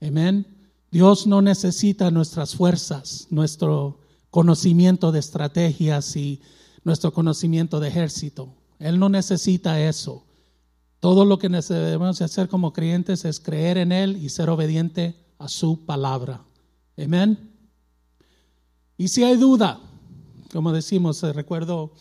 Amén. 0.00 0.68
Dios 0.90 1.28
no 1.28 1.42
necesita 1.42 2.10
nuestras 2.10 2.56
fuerzas, 2.56 3.28
nuestro 3.30 4.00
conocimiento 4.30 5.12
de 5.12 5.20
estrategias 5.20 6.16
y 6.16 6.40
nuestro 6.82 7.12
conocimiento 7.12 7.78
de 7.78 7.86
ejército. 7.86 8.52
Él 8.78 8.98
no 8.98 9.08
necesita 9.08 9.80
eso. 9.80 10.24
Todo 11.00 11.24
lo 11.24 11.38
que 11.38 11.48
debemos 11.48 12.20
hacer 12.22 12.48
como 12.48 12.72
creyentes 12.72 13.24
es 13.24 13.40
creer 13.40 13.78
en 13.78 13.92
Él 13.92 14.16
y 14.16 14.28
ser 14.28 14.48
obediente 14.48 15.14
a 15.38 15.48
su 15.48 15.84
palabra. 15.84 16.42
Amén. 16.96 17.50
Y 18.96 19.08
si 19.08 19.24
hay 19.24 19.36
duda, 19.36 19.80
como 20.52 20.72
decimos, 20.72 21.22
eh, 21.22 21.32
recuerdo 21.32 21.92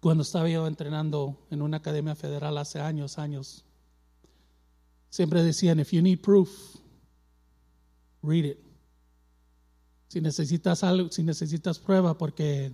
cuando 0.00 0.22
estaba 0.22 0.48
yo 0.48 0.66
entrenando 0.66 1.46
en 1.50 1.62
una 1.62 1.78
academia 1.78 2.14
federal 2.14 2.58
hace 2.58 2.80
años, 2.80 3.18
años, 3.18 3.64
siempre 5.10 5.42
decían, 5.42 5.80
if 5.80 5.90
you 5.90 6.02
need 6.02 6.20
proof, 6.20 6.76
read 8.22 8.44
it. 8.44 8.58
Si 10.08 10.20
necesitas 10.20 10.84
algo, 10.84 11.10
si 11.10 11.22
necesitas 11.22 11.78
prueba, 11.78 12.16
porque 12.16 12.72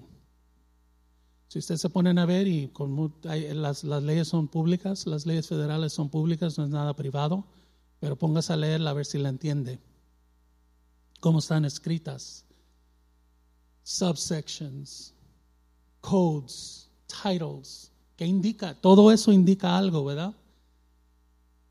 si 1.54 1.60
ustedes 1.60 1.82
se 1.82 1.88
ponen 1.88 2.18
a 2.18 2.26
ver 2.26 2.48
y 2.48 2.66
con, 2.66 3.12
las, 3.22 3.84
las, 3.84 4.02
leyes 4.02 4.26
son 4.26 4.48
públicas, 4.48 5.06
las 5.06 5.24
leyes 5.24 5.46
federales 5.46 5.92
son 5.92 6.08
públicas, 6.08 6.58
no 6.58 6.64
es 6.64 6.70
nada 6.70 6.96
privado, 6.96 7.44
pero 8.00 8.16
póngase 8.16 8.52
a 8.52 8.56
leerla 8.56 8.90
a 8.90 8.92
ver 8.92 9.06
si 9.06 9.18
la 9.18 9.28
entiende, 9.28 9.78
cómo 11.20 11.38
están 11.38 11.64
escritas. 11.64 12.44
Subsections, 13.84 15.14
codes, 16.00 16.88
titles, 17.06 17.92
que 18.16 18.26
indica, 18.26 18.74
todo 18.74 19.12
eso 19.12 19.30
indica 19.30 19.78
algo, 19.78 20.04
¿verdad? 20.04 20.34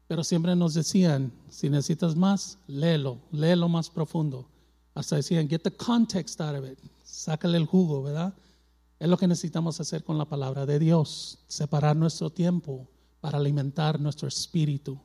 Pero 0.08 0.24
siempre 0.24 0.56
nos 0.56 0.76
decían, 0.76 1.30
si 1.50 1.70
necesitas 1.70 2.16
más, 2.16 2.58
léelo, 2.68 3.18
léelo 3.34 3.68
más 3.68 3.90
profundo. 3.90 4.48
Hasta 4.96 5.18
decían, 5.18 5.50
get 5.50 5.64
the 5.64 5.76
context 5.76 6.40
out 6.40 6.56
of 6.56 6.72
it, 6.72 6.80
sácale 7.04 7.58
el 7.58 7.66
jugo, 7.66 8.02
¿verdad? 8.02 8.34
Es 9.00 9.10
lo 9.10 9.18
que 9.18 9.28
necesitamos 9.28 9.80
hacer 9.80 10.04
con 10.04 10.18
la 10.18 10.26
palabra 10.26 10.66
de 10.66 10.80
Dios, 10.80 11.40
separar 11.48 11.96
nuestro 11.96 12.30
tiempo 12.30 12.88
para 13.20 13.38
alimentar 13.38 14.00
nuestro 14.00 14.28
espíritu, 14.28 15.00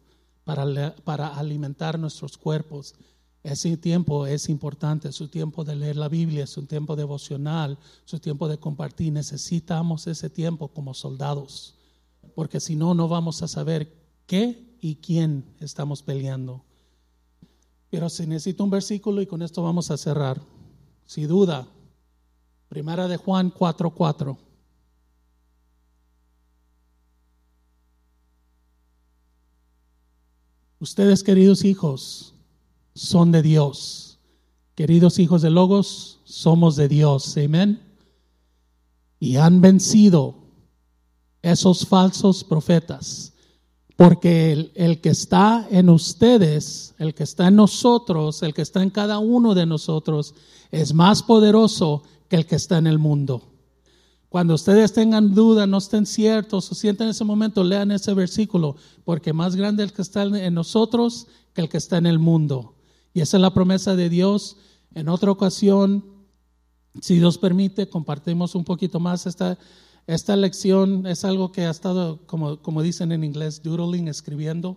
para, 0.45 0.95
para 1.05 1.29
alimentar 1.37 1.99
nuestros 1.99 2.37
cuerpos 2.39 2.95
ese 3.43 3.77
tiempo 3.77 4.27
es 4.27 4.49
importante, 4.49 5.13
su 5.13 5.29
tiempo 5.29 5.65
de 5.65 5.77
leer 5.77 5.97
la 5.97 6.09
Biblia, 6.09 6.47
su 6.47 6.67
tiempo 6.67 6.97
devocional, 6.97 7.79
su 8.05 8.19
tiempo 8.19 8.49
de 8.49 8.59
compartir. 8.59 9.13
Necesitamos 9.13 10.07
ese 10.07 10.29
tiempo 10.29 10.69
como 10.69 10.93
soldados, 10.93 11.75
porque 12.35 12.61
si 12.61 12.75
no, 12.77 12.95
no 12.95 13.09
vamos 13.09 13.43
a 13.43 13.49
saber 13.49 13.93
qué 14.27 14.77
y 14.81 14.97
quién 14.97 15.45
estamos 15.61 16.03
peleando. 16.03 16.65
Pero 17.91 18.09
si 18.11 18.27
necesito 18.27 18.65
un 18.65 18.71
versículo 18.71 19.23
y 19.23 19.27
con 19.27 19.41
esto 19.41 19.63
vamos 19.63 19.91
a 19.91 19.97
cerrar. 19.97 20.41
Si 21.07 21.25
duda, 21.25 21.67
primera 22.69 23.09
de 23.09 23.17
Juan 23.17 23.51
4:4. 23.51 24.37
Ustedes, 30.81 31.25
queridos 31.25 31.65
hijos, 31.65 32.35
son 32.95 33.33
de 33.33 33.43
Dios. 33.43 34.19
Queridos 34.77 35.19
hijos 35.19 35.43
de 35.43 35.51
Logos, 35.51 36.21
somos 36.25 36.77
de 36.77 36.87
Dios. 36.87 37.37
Amén. 37.37 37.83
Y 39.19 39.37
han 39.37 39.61
vencido 39.61 40.37
esos 41.43 41.85
falsos 41.87 42.45
profetas. 42.45 43.33
Porque 43.97 44.53
el, 44.53 44.73
el, 44.77 45.01
que 45.01 45.09
está 45.09 45.67
en 45.69 45.89
ustedes, 45.89 46.95
el 46.99 47.13
que 47.15 47.25
está 47.25 47.49
en 47.49 47.57
nosotros, 47.57 48.45
el 48.45 48.55
que 48.55 48.63
está 48.63 48.81
en 48.85 48.91
cada 48.91 49.19
uno 49.19 49.57
de 49.57 49.67
nosotros, 49.67 50.37
es 50.71 50.95
más 50.95 51.25
poderoso 51.25 52.05
que 52.29 52.37
el 52.37 52.47
que 52.47 52.57
está 52.57 52.79
en 52.79 52.87
el 52.87 52.99
mundo. 52.99 53.43
Cuando 54.29 54.55
ustedes 54.55 54.93
tengan 54.93 55.35
duda, 55.35 55.67
no 55.67 55.79
estén 55.79 56.05
ciertos 56.05 56.71
o 56.71 56.75
sienten 56.75 57.07
en 57.07 57.11
ese 57.13 57.25
momento, 57.25 57.65
lean 57.65 57.91
ese 57.91 58.13
versículo, 58.13 58.77
porque 59.05 59.33
más 59.33 59.57
grande 59.57 59.83
el 59.83 59.93
que 59.93 60.03
está 60.03 60.23
en 60.23 60.55
nosotros 60.55 61.29
que 61.55 61.63
el 61.63 61.69
que 61.69 61.79
está 61.79 61.97
en 61.97 62.07
el 62.07 62.19
mundo. 62.19 62.75
Y 63.15 63.21
esa 63.21 63.39
es 63.39 63.41
la 63.41 63.55
promesa 63.55 63.97
de 63.97 64.11
Dios. 64.11 64.59
En 64.95 65.09
otra 65.09 65.31
ocasión, 65.31 66.05
si 67.01 67.17
Dios 67.17 67.39
permite, 67.39 67.89
compartimos 67.89 68.55
un 68.55 68.65
poquito 68.65 69.01
más 69.01 69.27
esta, 69.27 69.59
esta 70.07 70.37
lección. 70.37 71.07
Es 71.07 71.25
algo 71.25 71.51
que 71.51 71.63
ha 71.63 71.71
estado, 71.71 72.27
como, 72.27 72.61
como 72.61 72.83
dicen 72.83 73.13
en 73.13 73.25
inglés, 73.25 73.63
doodling, 73.63 74.09
escribiendo. 74.09 74.77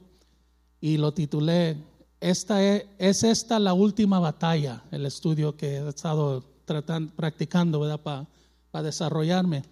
Y 0.80 0.98
lo 0.98 1.14
titulé, 1.14 1.78
esta 2.22 2.64
es, 2.64 2.86
es 2.98 3.24
esta 3.24 3.60
la 3.60 3.74
última 3.74 4.20
batalla, 4.20 4.84
el 4.92 5.06
estudio 5.06 5.58
que 5.58 5.78
he 5.78 5.90
estado 5.90 6.51
tratando, 6.72 7.14
practicando 7.16 7.80
para 8.04 8.28
para 8.72 8.84
desarrollarme. 8.84 9.64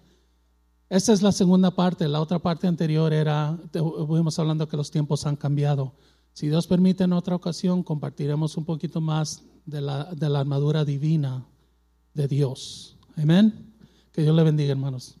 Esta 0.88 1.12
es 1.12 1.22
la 1.22 1.32
segunda 1.32 1.70
parte. 1.70 2.06
La 2.08 2.20
otra 2.20 2.38
parte 2.38 2.66
anterior 2.66 3.12
era, 3.12 3.58
fuimos 3.72 4.38
hablando 4.38 4.68
que 4.68 4.76
los 4.76 4.90
tiempos 4.90 5.26
han 5.26 5.36
cambiado. 5.36 5.92
Si 6.32 6.48
Dios 6.48 6.66
permite 6.66 7.04
en 7.04 7.12
otra 7.12 7.34
ocasión, 7.34 7.82
compartiremos 7.82 8.56
un 8.56 8.64
poquito 8.64 9.00
más 9.00 9.42
de 9.66 9.80
la, 9.80 10.04
de 10.12 10.28
la 10.28 10.40
armadura 10.40 10.84
divina 10.84 11.44
de 12.14 12.28
Dios. 12.28 12.96
Amén. 13.16 13.72
Que 14.12 14.22
Dios 14.22 14.34
le 14.34 14.42
bendiga, 14.42 14.72
hermanos. 14.72 15.19